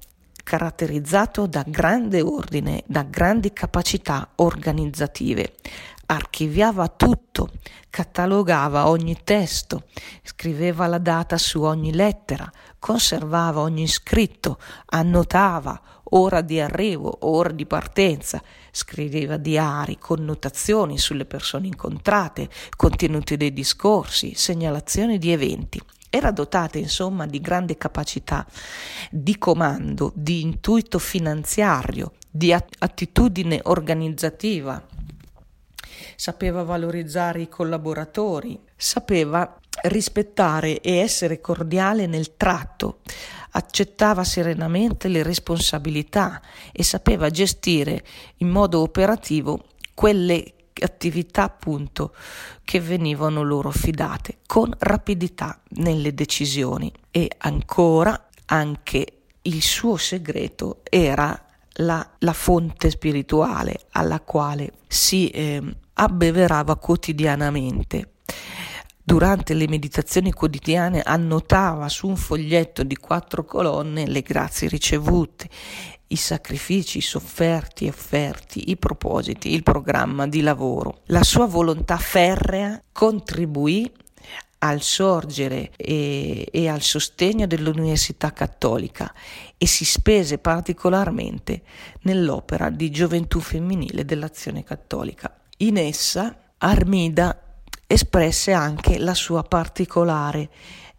caratterizzato 0.44 1.46
da 1.46 1.64
grande 1.66 2.22
ordine, 2.22 2.84
da 2.86 3.04
grandi 3.04 3.54
capacità 3.54 4.28
organizzative. 4.36 5.54
Archiviava 6.08 6.90
tutto, 6.90 7.52
catalogava 7.90 8.90
ogni 8.90 9.18
testo, 9.24 9.84
scriveva 10.24 10.88
la 10.88 10.98
data 10.98 11.38
su 11.38 11.62
ogni 11.62 11.94
lettera, 11.94 12.52
conservava 12.78 13.62
ogni 13.62 13.88
scritto, 13.88 14.60
annotava, 14.88 15.82
ora 16.14 16.42
di 16.42 16.60
arrivo, 16.60 17.18
ora 17.22 17.52
di 17.52 17.66
partenza, 17.66 18.42
scriveva 18.72 19.38
diari, 19.38 19.98
connotazioni 19.98 20.98
sulle 20.98 21.26
persone 21.26 21.68
incontrate, 21.68 22.50
contenuti 22.76 23.38
dei 23.38 23.54
discorsi, 23.54 24.34
segnalazioni 24.36 25.18
di 25.18 25.32
eventi. 25.32 25.82
Era 26.10 26.32
dotata 26.32 26.78
insomma 26.78 27.26
di 27.26 27.40
grande 27.40 27.78
capacità 27.78 28.46
di 29.10 29.38
comando, 29.38 30.12
di 30.14 30.42
intuito 30.42 31.00
finanziario, 31.00 32.14
di 32.30 32.52
attitudine 32.54 33.62
organizzativa. 33.64 34.86
Sapeva 36.16 36.64
valorizzare 36.64 37.42
i 37.42 37.50
collaboratori, 37.50 38.60
sapeva 38.76 39.58
rispettare 39.84 40.82
e 40.82 40.98
essere 40.98 41.40
cordiale 41.40 42.06
nel 42.08 42.36
tratto, 42.36 43.00
accettava 43.52 44.24
serenamente 44.24 45.08
le 45.08 45.24
responsabilità 45.24 46.42
e 46.72 46.84
sapeva 46.84 47.30
gestire 47.30 48.04
in 48.38 48.50
modo 48.50 48.82
operativo 48.82 49.66
quelle 49.94 50.54
attività 50.82 51.44
appunto 51.44 52.14
che 52.64 52.80
venivano 52.80 53.44
loro 53.44 53.70
affidate 53.70 54.38
con 54.46 54.74
rapidità 54.80 55.60
nelle 55.76 56.14
decisioni. 56.14 56.92
E 57.12 57.30
ancora 57.40 58.30
anche 58.46 59.06
il 59.44 59.62
suo 59.62 59.98
segreto 59.98 60.82
era 60.90 61.46
la, 61.76 62.08
la 62.20 62.34
fonte 62.34 62.90
spirituale 62.90 63.88
alla 63.92 64.20
quale 64.20 64.72
si 64.88 65.30
eh, 65.30 65.62
abbeverava 65.94 66.76
quotidianamente 66.78 68.12
Durante 69.04 69.56
le 69.56 69.68
meditazioni 69.68 70.32
quotidiane 70.32 71.02
annotava 71.02 71.90
su 71.90 72.08
un 72.08 72.16
foglietto 72.16 72.84
di 72.84 72.96
quattro 72.96 73.44
colonne 73.44 74.06
le 74.06 74.22
grazie 74.22 74.68
ricevute, 74.68 75.50
i 76.08 76.16
sacrifici 76.16 77.02
sofferti 77.02 77.86
e 77.86 77.90
offerti, 77.90 78.70
i 78.70 78.78
propositi, 78.78 79.54
il 79.54 79.64
programma 79.64 80.28
di 80.28 80.42
lavoro. 80.42 81.00
La 81.08 81.24
sua 81.24 81.46
volontà 81.46 81.98
ferrea 81.98 82.82
contribuì 82.92 83.92
al 84.60 84.82
sorgere 84.82 85.72
e, 85.76 86.48
e, 86.52 86.70
al 86.70 86.82
sostegno 86.82 87.48
dell'Università 87.48 88.32
Cattolica 88.32 89.12
e 89.64 89.68
si 89.68 89.86
spese 89.86 90.40
particolarmente 90.40 91.62
nell'opera 92.02 92.72
di 92.72 92.90
gioventù 92.90 93.40
femminile 93.40 94.06
dell'Azione 94.06 94.64
Cattolica. 94.64 95.32
In 95.58 95.78
essa 95.78 96.36
Armida 96.58 97.60
espresse 97.86 98.54
anche 98.54 98.98
la 98.98 99.14
sua 99.14 99.44
particolare 99.44 100.50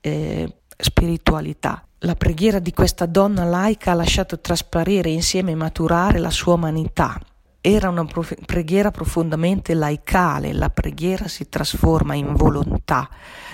eh, 0.01 0.59
spiritualità. 0.77 1.85
La 2.05 2.14
preghiera 2.14 2.61
di 2.61 2.70
questa 2.72 3.07
donna 3.07 3.42
laica 3.42 3.90
ha 3.90 3.94
lasciato 3.94 4.38
trasparire 4.38 5.11
insieme 5.11 5.51
e 5.51 5.57
maturare 5.57 6.20
la 6.20 6.31
sua 6.31 6.55
umanità. 6.55 7.18
Era 7.61 7.88
una 7.88 8.07
preghiera 8.46 8.92
profondamente 8.92 9.75
laicale, 9.75 10.53
la 10.53 10.70
preghiera 10.70 11.27
si 11.27 11.48
trasforma 11.48 12.14
in 12.14 12.35
volontà, 12.35 13.09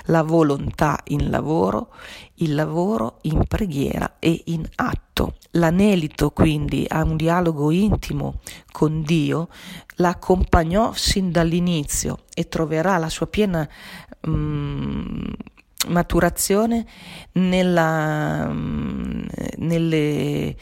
la 0.08 0.22
volontà 0.22 1.00
in 1.08 1.30
lavoro, 1.30 1.94
il 2.36 2.54
lavoro 2.54 3.18
in 3.22 3.44
preghiera 3.46 4.16
e 4.18 4.42
in 4.46 4.66
atto. 4.76 5.36
L'anelito 5.52 6.30
quindi 6.30 6.84
a 6.88 7.02
un 7.02 7.16
dialogo 7.16 7.70
intimo 7.70 8.40
con 8.70 9.02
Dio 9.02 9.48
la 9.96 10.10
accompagnò 10.10 10.92
sin 10.92 11.30
dall'inizio 11.30 12.24
e 12.34 12.48
troverà 12.48 12.98
la 12.98 13.08
sua 13.08 13.26
piena 13.26 13.68
mm, 14.28 15.24
maturazione 15.88 16.86
nella, 17.32 18.48
mm, 18.48 19.24
nelle, 19.56 20.56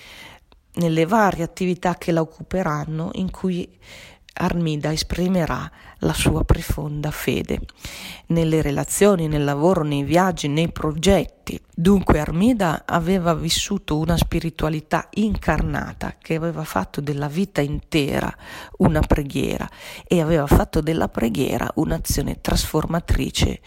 nelle 0.75 1.07
varie 1.07 1.45
attività 1.45 1.97
che 1.97 2.13
la 2.13 2.21
occuperanno 2.21 3.11
in 3.15 3.31
cui 3.31 3.69
Armida 4.37 4.93
esprimerà 4.93 5.71
la 6.01 6.13
sua 6.13 6.45
profonda 6.45 7.11
fede 7.11 7.61
nelle 8.27 8.61
relazioni, 8.61 9.29
nel 9.29 9.45
lavoro, 9.45 9.83
nei 9.83 10.03
viaggi, 10.03 10.49
nei 10.49 10.71
progetti. 10.71 11.59
Dunque 11.75 12.19
Armida 12.19 12.85
aveva 12.87 13.35
vissuto 13.35 13.99
una 13.99 14.17
spiritualità 14.17 15.09
incarnata 15.15 16.17
che 16.21 16.35
aveva 16.35 16.65
fatto 16.65 17.01
della 17.01 17.29
vita 17.29 17.61
intera 17.61 18.35
una 18.79 19.01
preghiera 19.01 19.69
e 20.07 20.21
aveva 20.21 20.47
fatto 20.47 20.81
della 20.81 21.09
preghiera 21.09 21.71
un'azione 21.75 22.41
trasformatrice 22.41 23.61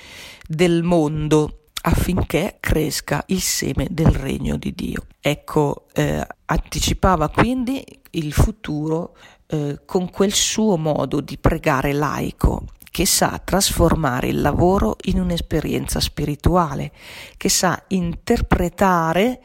del 0.47 0.83
mondo 0.83 1.59
affinché 1.81 2.57
cresca 2.59 3.23
il 3.27 3.41
seme 3.41 3.87
del 3.89 4.11
regno 4.11 4.57
di 4.57 4.73
Dio. 4.73 5.05
Ecco, 5.21 5.87
eh, 5.93 6.25
anticipava 6.45 7.29
quindi 7.29 7.83
il 8.11 8.33
futuro 8.33 9.15
eh, 9.51 9.81
con 9.85 10.11
quel 10.11 10.33
suo 10.33 10.77
modo 10.77 11.21
di 11.21 11.37
pregare 11.37 11.91
laico 11.91 12.65
che 12.91 13.05
sa 13.05 13.39
trasformare 13.43 14.27
il 14.27 14.41
lavoro 14.41 14.97
in 15.03 15.19
un'esperienza 15.19 15.99
spirituale, 15.99 16.91
che 17.37 17.49
sa 17.49 17.81
interpretare 17.87 19.41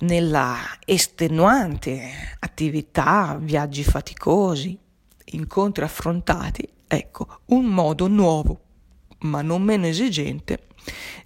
nella 0.00 0.56
estenuante 0.84 2.36
attività, 2.38 3.38
viaggi 3.40 3.84
faticosi, 3.84 4.78
incontri 5.26 5.84
affrontati, 5.84 6.68
ecco, 6.86 7.40
un 7.46 7.66
modo 7.66 8.08
nuovo, 8.08 8.60
ma 9.20 9.42
non 9.42 9.62
meno 9.62 9.86
esigente, 9.86 10.66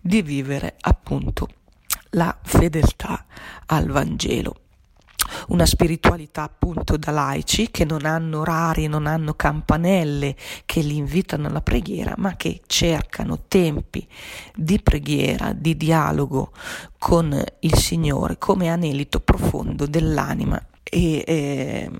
di 0.01 0.23
vivere 0.23 0.77
appunto 0.81 1.49
la 2.11 2.37
fedeltà 2.43 3.27
al 3.67 3.87
Vangelo 3.87 4.70
una 5.49 5.67
spiritualità 5.67 6.43
appunto 6.43 6.97
da 6.97 7.11
laici 7.11 7.71
che 7.71 7.85
non 7.85 8.05
hanno 8.05 8.41
orari, 8.41 8.87
non 8.87 9.07
hanno 9.07 9.35
campanelle 9.35 10.37
che 10.67 10.81
li 10.81 10.97
invitano 10.97 11.49
alla 11.49 11.61
preghiera, 11.61 12.15
ma 12.17 12.37
che 12.37 12.63
cercano 12.67 13.45
tempi 13.49 14.07
di 14.55 14.81
preghiera, 14.81 15.53
di 15.53 15.77
dialogo 15.77 16.53
con 16.99 17.43
il 17.61 17.75
Signore 17.77 18.39
come 18.39 18.69
anelito 18.69 19.21
profondo 19.21 19.87
dell'anima 19.87 20.61
e 20.83 21.25
eh, 21.27 21.91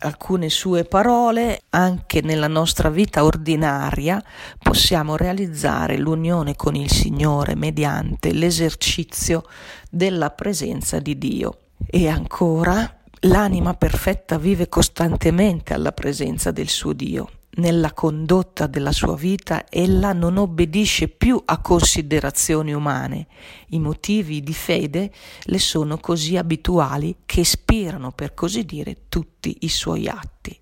alcune 0.00 0.48
sue 0.48 0.84
parole, 0.84 1.62
anche 1.70 2.20
nella 2.20 2.46
nostra 2.46 2.90
vita 2.90 3.24
ordinaria 3.24 4.22
possiamo 4.58 5.16
realizzare 5.16 5.96
l'unione 5.96 6.54
con 6.54 6.74
il 6.74 6.90
Signore 6.90 7.54
mediante 7.54 8.32
l'esercizio 8.32 9.44
della 9.90 10.30
presenza 10.30 11.00
di 11.00 11.18
Dio. 11.18 11.58
E 11.86 12.08
ancora, 12.08 13.00
l'anima 13.20 13.74
perfetta 13.74 14.38
vive 14.38 14.68
costantemente 14.68 15.74
alla 15.74 15.92
presenza 15.92 16.50
del 16.50 16.68
suo 16.68 16.92
Dio. 16.92 17.30
Nella 17.58 17.92
condotta 17.92 18.68
della 18.68 18.92
sua 18.92 19.16
vita 19.16 19.64
ella 19.68 20.12
non 20.12 20.36
obbedisce 20.36 21.08
più 21.08 21.42
a 21.44 21.60
considerazioni 21.60 22.72
umane. 22.72 23.26
I 23.68 23.80
motivi 23.80 24.42
di 24.42 24.54
fede 24.54 25.10
le 25.42 25.58
sono 25.58 25.98
così 25.98 26.36
abituali 26.36 27.16
che 27.26 27.40
ispirano, 27.40 28.12
per 28.12 28.34
così 28.34 28.64
dire, 28.64 29.08
tutti 29.08 29.56
i 29.60 29.68
suoi 29.68 30.06
atti. 30.06 30.56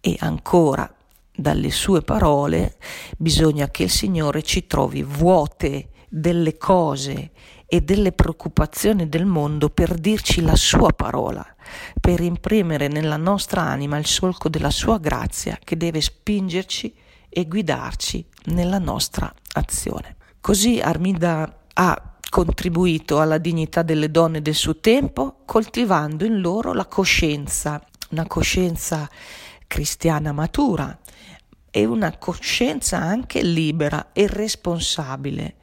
E 0.00 0.16
ancora, 0.20 0.92
dalle 1.34 1.70
sue 1.70 2.02
parole, 2.02 2.76
bisogna 3.16 3.68
che 3.68 3.84
il 3.84 3.90
Signore 3.90 4.42
ci 4.42 4.66
trovi 4.66 5.02
vuote 5.02 5.88
delle 6.08 6.58
cose 6.58 7.30
e 7.74 7.80
delle 7.80 8.12
preoccupazioni 8.12 9.08
del 9.08 9.24
mondo 9.24 9.70
per 9.70 9.94
dirci 9.94 10.42
la 10.42 10.56
sua 10.56 10.92
parola, 10.92 11.42
per 11.98 12.20
imprimere 12.20 12.86
nella 12.86 13.16
nostra 13.16 13.62
anima 13.62 13.96
il 13.96 14.04
solco 14.04 14.50
della 14.50 14.68
sua 14.68 14.98
grazia 14.98 15.58
che 15.64 15.78
deve 15.78 16.02
spingerci 16.02 16.94
e 17.30 17.46
guidarci 17.46 18.26
nella 18.48 18.76
nostra 18.76 19.32
azione. 19.54 20.16
Così 20.38 20.80
Armida 20.80 21.60
ha 21.72 22.12
contribuito 22.28 23.22
alla 23.22 23.38
dignità 23.38 23.80
delle 23.80 24.10
donne 24.10 24.42
del 24.42 24.54
suo 24.54 24.76
tempo, 24.76 25.36
coltivando 25.46 26.26
in 26.26 26.42
loro 26.42 26.74
la 26.74 26.84
coscienza, 26.84 27.82
una 28.10 28.26
coscienza 28.26 29.08
cristiana 29.66 30.32
matura 30.32 30.94
e 31.70 31.86
una 31.86 32.18
coscienza 32.18 32.98
anche 32.98 33.40
libera 33.42 34.10
e 34.12 34.26
responsabile 34.26 35.54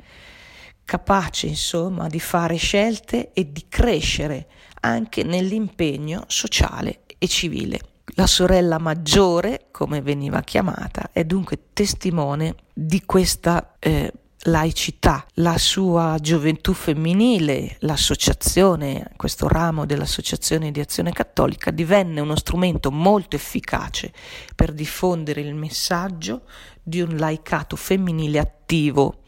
capace 0.89 1.45
insomma 1.45 2.07
di 2.07 2.19
fare 2.19 2.55
scelte 2.55 3.31
e 3.33 3.51
di 3.51 3.65
crescere 3.69 4.47
anche 4.81 5.21
nell'impegno 5.21 6.23
sociale 6.25 7.01
e 7.19 7.27
civile. 7.27 7.79
La 8.15 8.25
sorella 8.25 8.79
maggiore, 8.79 9.67
come 9.69 10.01
veniva 10.01 10.41
chiamata, 10.41 11.11
è 11.13 11.23
dunque 11.25 11.65
testimone 11.73 12.55
di 12.73 13.03
questa 13.05 13.75
eh, 13.77 14.11
laicità, 14.45 15.27
la 15.35 15.59
sua 15.59 16.17
gioventù 16.19 16.73
femminile, 16.73 17.75
l'associazione, 17.81 19.11
questo 19.15 19.47
ramo 19.47 19.85
dell'Associazione 19.85 20.71
di 20.71 20.79
Azione 20.79 21.11
Cattolica 21.11 21.69
divenne 21.69 22.19
uno 22.19 22.35
strumento 22.35 22.89
molto 22.89 23.35
efficace 23.35 24.11
per 24.55 24.71
diffondere 24.71 25.41
il 25.41 25.53
messaggio 25.53 26.45
di 26.81 26.99
un 26.99 27.15
laicato 27.15 27.75
femminile 27.75 28.39
attivo, 28.39 29.19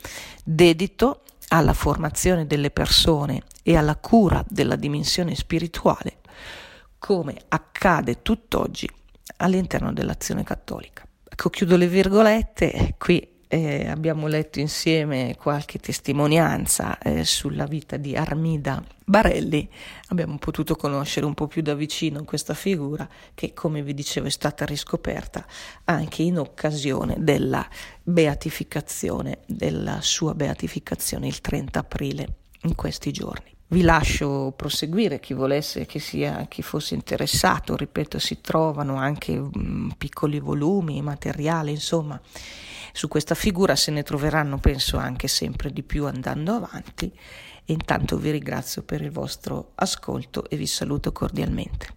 dedito 0.44 1.22
alla 1.54 1.74
formazione 1.74 2.48
delle 2.48 2.72
persone 2.72 3.44
e 3.64 3.76
alla 3.76 3.98
cura 3.98 4.44
della 4.48 4.76
dimensione 4.76 5.36
spirituale, 5.36 6.20
come 6.98 7.36
accade 7.50 8.22
tutt'oggi 8.22 8.90
all'interno 9.38 9.92
dell'azione 9.92 10.44
cattolica. 10.44 11.06
Ecco, 11.28 11.50
chiudo 11.50 11.76
le 11.76 11.88
virgolette, 11.88 12.96
qui 12.98 13.31
eh, 13.54 13.90
abbiamo 13.90 14.28
letto 14.28 14.62
insieme 14.62 15.36
qualche 15.38 15.78
testimonianza 15.78 16.98
eh, 17.00 17.26
sulla 17.26 17.66
vita 17.66 17.98
di 17.98 18.16
Armida 18.16 18.82
Barelli, 19.04 19.68
abbiamo 20.08 20.38
potuto 20.38 20.78
conoscere 20.78 21.26
un 21.26 21.34
po' 21.34 21.48
più 21.48 21.62
da 21.62 21.74
vicino 21.74 22.24
questa 22.24 22.54
figura 22.54 23.06
che, 23.34 23.54
come 23.54 23.84
vi 23.84 23.94
dicevo, 23.94 24.28
è 24.28 24.30
stata 24.30 24.64
riscoperta 24.64 25.46
anche 25.84 26.22
in 26.22 26.40
occasione 26.40 27.18
della 27.20 27.68
beatificazione, 28.02 29.40
della 29.46 30.00
sua 30.00 30.34
beatificazione 30.34 31.28
il 31.28 31.42
30 31.42 31.78
aprile 31.78 32.28
in 32.62 32.76
questi 32.76 33.12
giorni. 33.12 33.54
Vi 33.68 33.82
lascio 33.82 34.54
proseguire, 34.56 35.20
chi 35.20 35.34
volesse, 35.34 35.86
che 35.86 36.00
sia, 36.00 36.46
chi 36.48 36.62
fosse 36.62 36.94
interessato, 36.94 37.76
ripeto, 37.76 38.18
si 38.18 38.40
trovano 38.40 38.96
anche 38.96 39.38
mh, 39.38 39.52
mm, 39.58 39.90
piccoli 39.98 40.40
volumi, 40.40 41.02
materiali, 41.02 41.72
insomma, 41.72 42.20
su 42.92 43.08
questa 43.08 43.36
figura 43.36 43.76
se 43.76 43.92
ne 43.92 44.04
troveranno, 44.04 44.58
penso, 44.58 44.98
anche 44.98 45.28
sempre 45.28 45.72
di 45.72 45.84
più 45.84 46.06
andando 46.06 46.54
avanti. 46.54 47.12
E 47.64 47.74
intanto 47.74 48.18
vi 48.18 48.32
ringrazio 48.32 48.84
per 48.84 49.02
il 49.02 49.12
vostro 49.12 49.72
ascolto 49.76 50.50
e 50.50 50.58
vi 50.58 50.68
saluto 50.68 51.12
cordialmente. 51.12 51.94